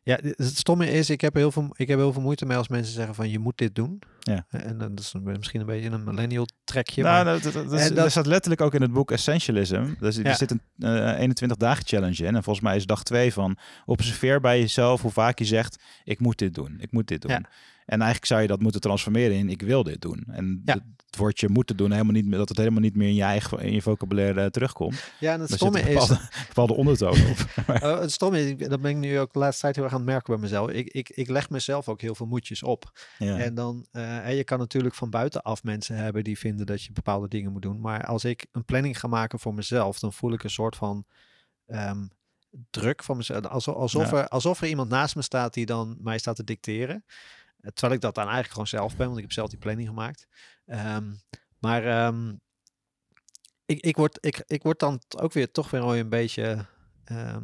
[0.02, 2.68] ja, het stomme is, ik heb, heel veel, ik heb heel veel moeite mee als
[2.68, 4.02] mensen zeggen van je moet dit doen.
[4.32, 4.46] Ja.
[4.50, 7.02] En dat is misschien een beetje een millennial trekje.
[7.02, 9.84] nou, maar, dat, dat, dat, en dat dat- staat letterlijk ook in het boek Essentialism.
[10.00, 10.34] Dus er Ja.
[10.34, 12.34] zit een eh, 21 dagen challenge in.
[12.36, 16.20] En volgens mij is dag 2 van observeer bij jezelf hoe vaak je zegt ik
[16.20, 17.30] moet dit doen, ik moet dit doen.
[17.30, 17.40] Ja.
[17.87, 20.24] En eigenlijk zou je dat moeten transformeren in ik wil dit doen.
[20.30, 20.72] En Ja.
[21.07, 23.72] het woordje moeten doen helemaal niet dat het helemaal niet meer in je eigen in
[23.72, 25.11] je vocabulaire eh, terugkomt.
[25.20, 27.37] ja, en het Daar stomme een is, bepaalde, bepaalde ondertoon op.
[27.82, 30.01] Oh, het stomme is, dat ben ik nu ook de laatste tijd heel erg aan
[30.01, 30.70] het merken bij mezelf.
[30.70, 32.99] Ik, ik, ik leg mezelf ook heel veel moedjes op.
[33.18, 33.39] ja.
[33.39, 36.93] En dan, eh, hè, je kan natuurlijk van buitenaf mensen hebben die vinden dat je
[36.93, 37.80] bepaalde dingen moet doen.
[37.80, 41.05] Maar als ik een planning ga maken voor mezelf, dan voel ik een soort van
[41.66, 42.07] ehm,
[42.70, 43.45] druk van mezelf.
[43.47, 44.16] Alsof, alsof, Ja.
[44.16, 47.05] er, alsof er iemand naast me staat die dan mij staat te dicteren.
[47.61, 49.88] Eh, Terwijl ik dat dan eigenlijk gewoon zelf ben, want ik heb zelf die planning
[49.88, 50.26] gemaakt.
[50.66, 51.14] Ehm,
[51.59, 52.34] maar ehm,
[53.66, 56.66] ik, ik, word, ik, ik word dan ook weer toch weer een beetje
[57.04, 57.36] eh,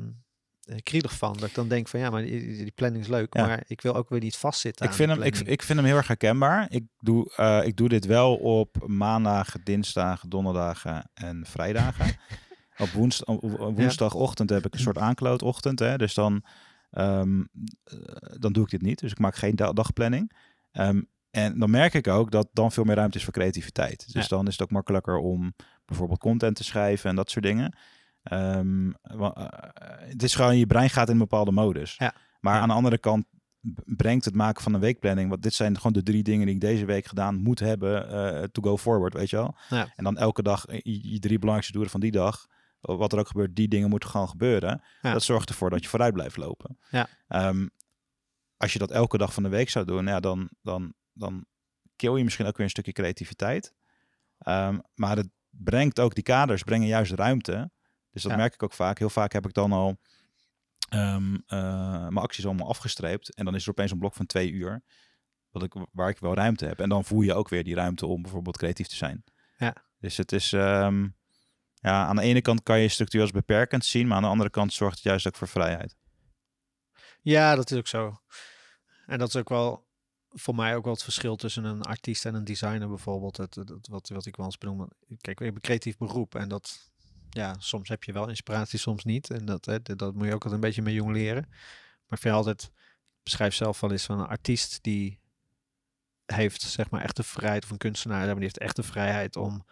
[0.83, 1.33] krielig van.
[1.33, 3.47] Dat ik dan denk van ja, maar die, die planning is leuk, Ja.
[3.47, 4.87] maar ik wil ook weer niet vastzitten.
[4.87, 6.67] Ik vind, hem, ik, ik vind hem heel erg herkenbaar.
[6.69, 12.17] Ik doe, eh, ik doe dit wel op maandagen, dinsdagen, donderdagen en vrijdagen.
[12.85, 12.89] op
[13.75, 15.79] woensdagochtend heb ik een soort aanklootochtend.
[15.79, 16.45] Hè, dus dan,
[16.93, 17.41] ehm,
[17.85, 17.97] eh,
[18.39, 18.99] dan doe ik dit niet.
[18.99, 20.33] Dus ik maak geen da- dagplanning.
[20.71, 24.13] Ehm, en dan merk ik ook dat dan veel meer ruimte is voor creativiteit.
[24.13, 24.37] Dus Ja.
[24.37, 27.77] dan is het ook makkelijker om bijvoorbeeld content te schrijven en dat soort dingen.
[28.23, 31.95] Ehm, wa- eh, het is gewoon, je brein gaat in een bepaalde modus.
[31.99, 32.15] Ja.
[32.41, 32.61] Maar Ja.
[32.61, 33.25] aan de andere kant
[33.85, 35.29] brengt het maken van een weekplanning.
[35.29, 38.43] Want dit zijn gewoon de drie dingen die ik deze week gedaan moet hebben eh,
[38.43, 39.57] to go forward, weet je wel.
[39.69, 39.93] Ja.
[39.97, 42.47] En dan elke dag eh, je, je drie belangrijkste doelen van die dag.
[42.83, 44.83] Wat er ook gebeurt, die dingen moeten gewoon gebeuren.
[45.03, 45.13] Ja.
[45.13, 46.79] Dat zorgt ervoor dat je vooruit blijft lopen.
[46.91, 47.09] Ja.
[47.29, 47.67] Ehm,
[48.57, 51.45] als je dat elke dag van de week zou doen, ja, dan, dan, dan
[51.97, 53.75] kill je misschien ook weer een stukje creativiteit.
[54.39, 57.71] Ehm, maar het brengt ook die kaders, brengen juist ruimte.
[58.11, 58.37] Dus dat Ja.
[58.39, 58.99] merk ik ook vaak.
[58.99, 59.97] Heel vaak heb ik dan al
[60.89, 63.35] ehm, eh, mijn acties allemaal afgestreept.
[63.35, 64.83] En dan is er opeens een blok van twee uur.
[65.51, 66.81] Wat ik, waar ik wel ruimte heb.
[66.81, 69.25] En dan voel je ook weer die ruimte om bijvoorbeeld creatief te zijn.
[69.57, 69.75] Ja.
[69.99, 70.53] Dus het is...
[71.83, 74.07] ja, aan de ene kant kan je structuur als beperkend zien.
[74.07, 75.97] Maar aan de andere kant zorgt het juist ook voor vrijheid.
[77.21, 78.21] Ja, dat is ook zo.
[79.07, 79.87] En dat is ook wel
[80.29, 83.37] voor mij ook wel het verschil tussen een artiest en een designer bijvoorbeeld.
[83.37, 84.89] Het, het- wat, wat ik wel eens benoem.
[85.21, 86.91] Kijk, ik heb een creatief beroep en dat,
[87.31, 89.31] ja, soms heb je wel inspiratie, soms niet.
[89.31, 91.47] En dat, hè, dat, dat moet je ook altijd een beetje mee jong leren.
[91.49, 92.71] Maar ik vind altijd,
[93.23, 95.21] beschrijf zelf wel eens van een artiest die
[96.27, 99.65] heeft zeg maar echt de vrijheid, of een kunstenaar, die heeft echt de vrijheid om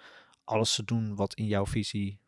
[0.51, 2.19] alles te doen wat in jouw visie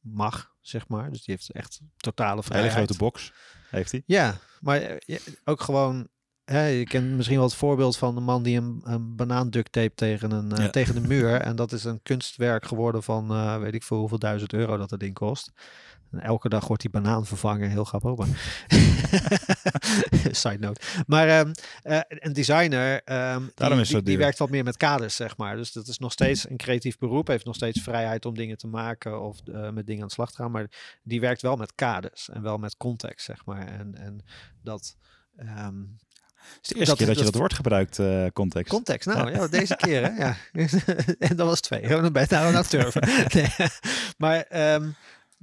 [0.00, 1.10] mag, zeg maar.
[1.10, 2.74] Dus die heeft echt totale Een hele vrijheid.
[2.74, 3.32] grote box
[3.70, 4.02] heeft hij.
[4.06, 6.08] Ja, maar eh, ja, ook gewoon.
[6.44, 9.72] Hè, je kent misschien wel het voorbeeld van de man die een, een banaan duct
[9.72, 11.40] tape tegen, een, eh, tegen de muur.
[11.40, 14.88] En dat is een kunstwerk geworden van eh, weet ik veel hoeveel duizend euro dat
[14.88, 15.52] dat ding kost.
[16.14, 17.70] En elke dag wordt die banaan vervangen.
[17.70, 18.16] Heel grappig.
[18.16, 18.28] Maar
[20.30, 20.80] Side note.
[21.06, 21.52] Maar ehm,
[21.82, 25.56] eh, een designer, ehm, die, die, die werkt wat meer met kaders, zeg maar.
[25.56, 27.26] Dus dat is nog steeds een creatief beroep.
[27.28, 30.30] Heeft nog steeds vrijheid om dingen te maken of eh, met dingen aan de slag
[30.30, 30.50] te gaan.
[30.50, 30.66] Maar
[31.02, 33.66] die werkt wel met kaders en wel met context, zeg maar.
[33.66, 34.20] En, en
[34.62, 34.96] dat...
[35.36, 35.82] ehm,
[36.34, 38.72] Het is de eerste Dat- keer dat, je dat- woord gebruikt, eh, context.
[38.72, 40.08] Context, nou ja, deze keer hè.
[40.24, 40.36] Ja.
[41.28, 41.82] en dat was twee.
[41.82, 43.08] Oh, Dan ben je nou het turven.
[43.34, 43.68] nee.
[44.18, 44.40] Maar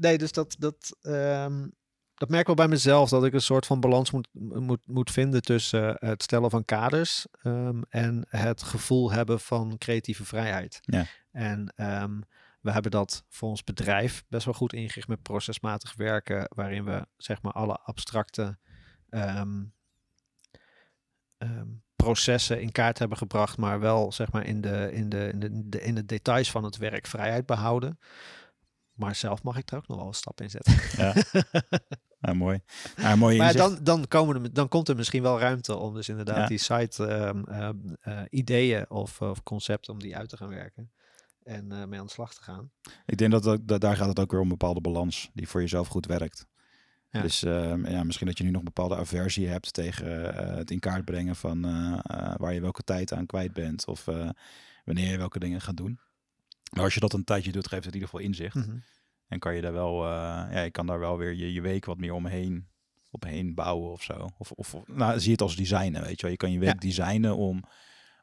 [0.01, 1.67] nee, dus dat, dat, ehm,
[2.13, 3.09] dat merk ik wel bij mezelf.
[3.09, 6.65] Dat ik een soort van balans moet, moet, moet vinden tussen eh, het stellen van
[6.65, 10.79] kaders ehm, en het gevoel hebben van creatieve vrijheid.
[10.81, 11.05] Ja.
[11.31, 12.19] En ehm,
[12.61, 17.07] we hebben dat voor ons bedrijf best wel goed ingericht met procesmatig werken, waarin we
[17.17, 18.57] zeg maar alle abstracte
[22.03, 25.81] processen in kaart hebben gebracht, maar wel zeg maar in de, in de, in de,
[25.81, 27.99] in de details van het werk vrijheid behouden.
[28.93, 30.73] Maar zelf mag ik er ook nog wel een stap in zetten.
[30.97, 31.13] Ja.
[32.21, 32.61] Ja, mooi.
[32.95, 36.09] Ja, mooi maar dan, dan, komen er, dan komt er misschien wel ruimte om dus
[36.09, 36.47] inderdaad Ja.
[36.47, 37.43] die site ehm,
[38.01, 40.91] eh, ideeën of, of concepten om die uit te gaan werken.
[41.43, 42.71] En eh, mee aan de slag te gaan.
[43.05, 45.61] Ik denk dat, dat daar gaat het ook weer om een bepaalde balans die voor
[45.61, 46.47] jezelf goed werkt.
[47.09, 47.21] Ja.
[47.21, 50.71] Dus ehm, ja, misschien dat je nu nog een bepaalde aversie hebt tegen eh, het
[50.71, 54.29] in kaart brengen van eh, eh, waar je welke tijd aan kwijt bent of eh,
[54.85, 55.99] wanneer je welke dingen gaat doen.
[56.71, 58.55] Maar als je dat een tijdje doet, geeft het in ieder geval inzicht.
[58.55, 58.77] Mhm.
[59.27, 60.11] En kan je daar wel, eh,
[60.51, 62.67] ja, je kan daar wel weer je, je week wat meer omheen,
[63.11, 64.29] omheen bouwen of zo.
[64.37, 66.31] Of, of nou, zie het als designen, weet je wel.
[66.31, 66.79] Je kan je week Ja.
[66.79, 67.63] designen om,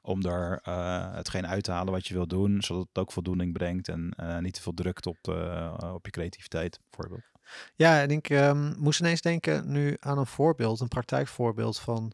[0.02, 3.52] om daar eh, hetgeen uit te halen wat je wil doen, zodat het ook voldoening
[3.52, 7.30] brengt en eh, niet te veel drukt op, de, op je creativiteit, bijvoorbeeld.
[7.74, 12.12] Ja, en ik ehm, moest ineens denken nu aan een voorbeeld, een praktijkvoorbeeld van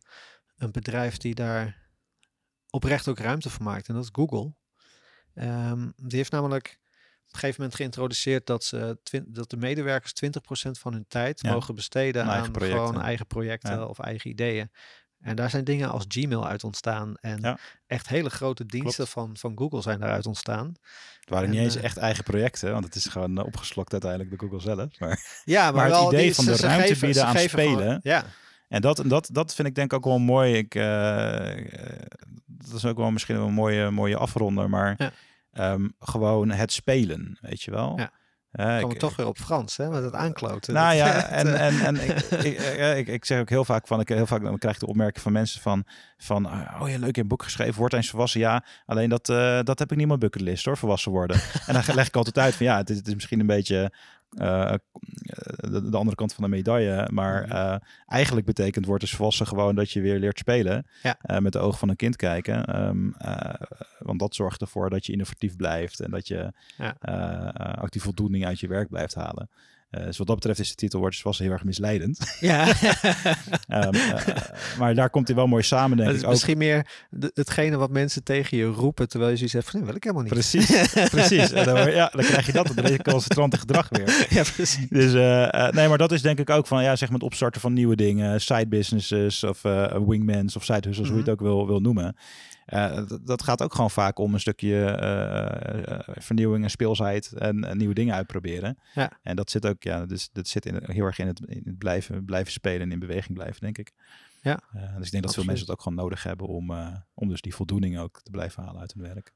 [0.57, 1.89] een bedrijf die daar
[2.70, 3.89] oprecht ook ruimte voor maakt.
[3.89, 4.55] En dat is Google.
[5.35, 6.78] Ehm, die heeft namelijk
[7.26, 11.53] op een gegeven moment geïntroduceerd dat, ze dat de medewerkers 20% van hun tijd Ja,
[11.53, 12.87] mogen besteden aan eigen projecten.
[12.87, 13.85] gewoon eigen projecten Ja.
[13.85, 14.70] of eigen ideeën.
[15.20, 17.14] En daar zijn dingen als Gmail uit ontstaan.
[17.20, 17.59] En Ja.
[17.87, 20.66] echt hele grote diensten van, van Google zijn daaruit ontstaan.
[21.20, 23.93] Het waren En, niet eens eh, echt eigen projecten, want het is gewoon eh, opgeslokt
[23.93, 24.99] uiteindelijk door Google zelf.
[24.99, 28.01] Maar, Ja, maar, Maar het idee van de ze ruimte geven- bieden aan gewoon- spelen.
[28.03, 28.24] ja,
[28.68, 30.55] en dat, dat, dat vind ik denk ik ook wel mooi.
[30.57, 31.57] Ik, eh,
[32.59, 35.11] dat is ook wel misschien wel een mooie, mooie afronder, maar Ja.
[35.52, 37.98] ehm, gewoon het spelen, weet je wel.
[37.98, 38.11] Ja.
[38.50, 40.74] Eh, komen toch weer op Frans, hè, met het aankloten.
[40.74, 43.48] Nou Dat- ja, het, en, eh, en, en ik, ik, eh, ik, ik zeg ook
[43.48, 45.84] heel vaak van, ik heel vaak dan krijg ik de opmerking van mensen van,
[46.16, 48.64] van oh ja, leuk, je hebt een boek geschreven, wordt eens volwassen, ja.
[48.86, 51.36] Alleen dat, eh, dat heb ik niet op mijn bucketlist hoor, volwassen worden.
[51.66, 53.82] en dan leg ik altijd uit van, ja, het is, het is misschien een beetje
[53.82, 53.98] eh,
[54.35, 57.53] de, de andere kant van de medaille, maar Mhm.
[57.53, 57.76] eh,
[58.07, 61.16] eigenlijk betekent wordt dus volwassen gewoon dat je weer leert spelen, Ja.
[61.20, 62.64] eh, met de ogen van een kind kijken.
[62.64, 63.55] Ehm, eh,
[63.99, 66.97] want dat zorgt ervoor dat je innovatief blijft en dat je Ja.
[67.01, 69.49] eh, eh, ook die voldoening uit je werk blijft halen.
[69.95, 72.18] Eh, dus wat dat betreft is de titel wordt was heel erg misleidend.
[72.40, 72.66] ja,
[73.68, 74.26] Ehm, eh,
[74.78, 76.22] maar daar komt hij wel mooi samen, denk het ik.
[76.22, 76.32] is Ook.
[76.32, 76.86] misschien meer
[77.34, 80.24] hetgene wat mensen tegen je roepen, terwijl je zoiets hebt van, nee, wil ik helemaal
[80.24, 80.32] niet.
[80.32, 81.53] Precies, precies.
[81.53, 84.26] En dan, ja, dan krijg je dat, het recalcitrante gedrag weer.
[84.30, 84.88] ja, precies.
[84.88, 87.61] Dus eh, nee, maar dat is denk ik ook van, ja, zeg maar het opstarten
[87.61, 91.40] van nieuwe dingen, side businesses of eh wingmans of side hustles, hoe je het ook
[91.40, 92.16] wil, wil noemen.
[92.67, 97.65] Eh, dat, gaat ook gewoon vaak om een stukje eh, eh, vernieuwing en speelsheid en,
[97.65, 98.79] en nieuwe dingen uitproberen.
[98.95, 99.19] Ja.
[99.23, 101.79] En dat zit ook, ja, dus, dat zit in, heel erg in het, in het
[101.79, 103.93] blijven, blijven spelen en in beweging blijven, denk ik.
[104.43, 104.61] Ja.
[104.97, 106.71] Dus ik denk dat veel mensen het ook gewoon nodig hebben om,
[107.15, 109.33] om dus die voldoening ook te blijven halen uit hun werk.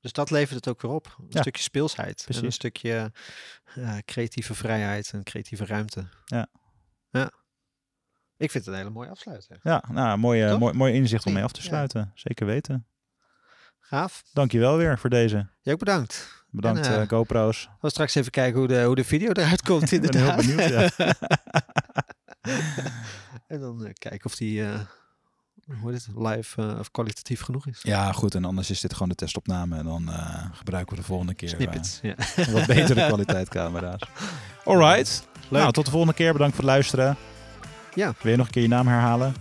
[0.00, 1.16] Dus dat levert het ook weer op.
[1.18, 1.40] Een Ja.
[1.40, 2.26] stukje speelsheid.
[2.28, 3.12] En een stukje
[4.04, 6.08] creatieve vrijheid en creatieve ruimte.
[6.24, 6.48] Ja.
[7.10, 7.32] Ja.
[8.38, 9.58] Ik vind het een hele mooie afsluiting.
[9.62, 10.58] Ja, nou, mooi, Toch?
[10.58, 11.66] mooi, mooi inzicht om mee af te ja.
[11.66, 12.12] sluiten.
[12.14, 12.86] Zeker weten.
[13.80, 14.22] Gaaf.
[14.32, 15.46] Dankjewel weer voor deze.
[15.60, 16.44] Jij ook bedankt.
[16.50, 17.62] Bedankt En, eh, eh, GoPro's.
[17.64, 20.30] We gaan straks even kijken hoe de, hoe de video eruit komt Ik ben heel
[20.40, 20.56] inderdaad.
[20.56, 20.96] benieuwd.
[20.96, 21.14] Ja.
[23.46, 24.80] en dan eh, kijken of die eh,
[25.80, 27.78] hoe heet het, live eh, of kwalitatief genoeg is.
[27.82, 28.34] ja, goed.
[28.34, 29.76] En anders is dit gewoon de testopname.
[29.76, 31.98] En dan eh, gebruiken we de volgende keer Snippets.
[32.02, 32.14] Ja.
[32.16, 34.00] eh, wat betere kwaliteit camera's.
[34.64, 35.26] Alright.
[35.48, 35.60] Leuk.
[35.60, 36.32] Nou, tot de volgende keer.
[36.32, 37.16] Bedankt voor het luisteren.
[37.94, 38.14] Ja.
[38.20, 39.34] Wil je nog een keer je naam herhalen?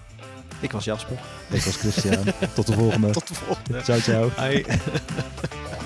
[0.60, 1.18] Ik was Jasper.
[1.50, 2.24] Ik was Christian.
[2.54, 3.10] tot de volgende.
[3.20, 3.82] Tot de volgende.
[3.82, 4.30] Ciao, ciao.
[4.36, 4.66] Hoi.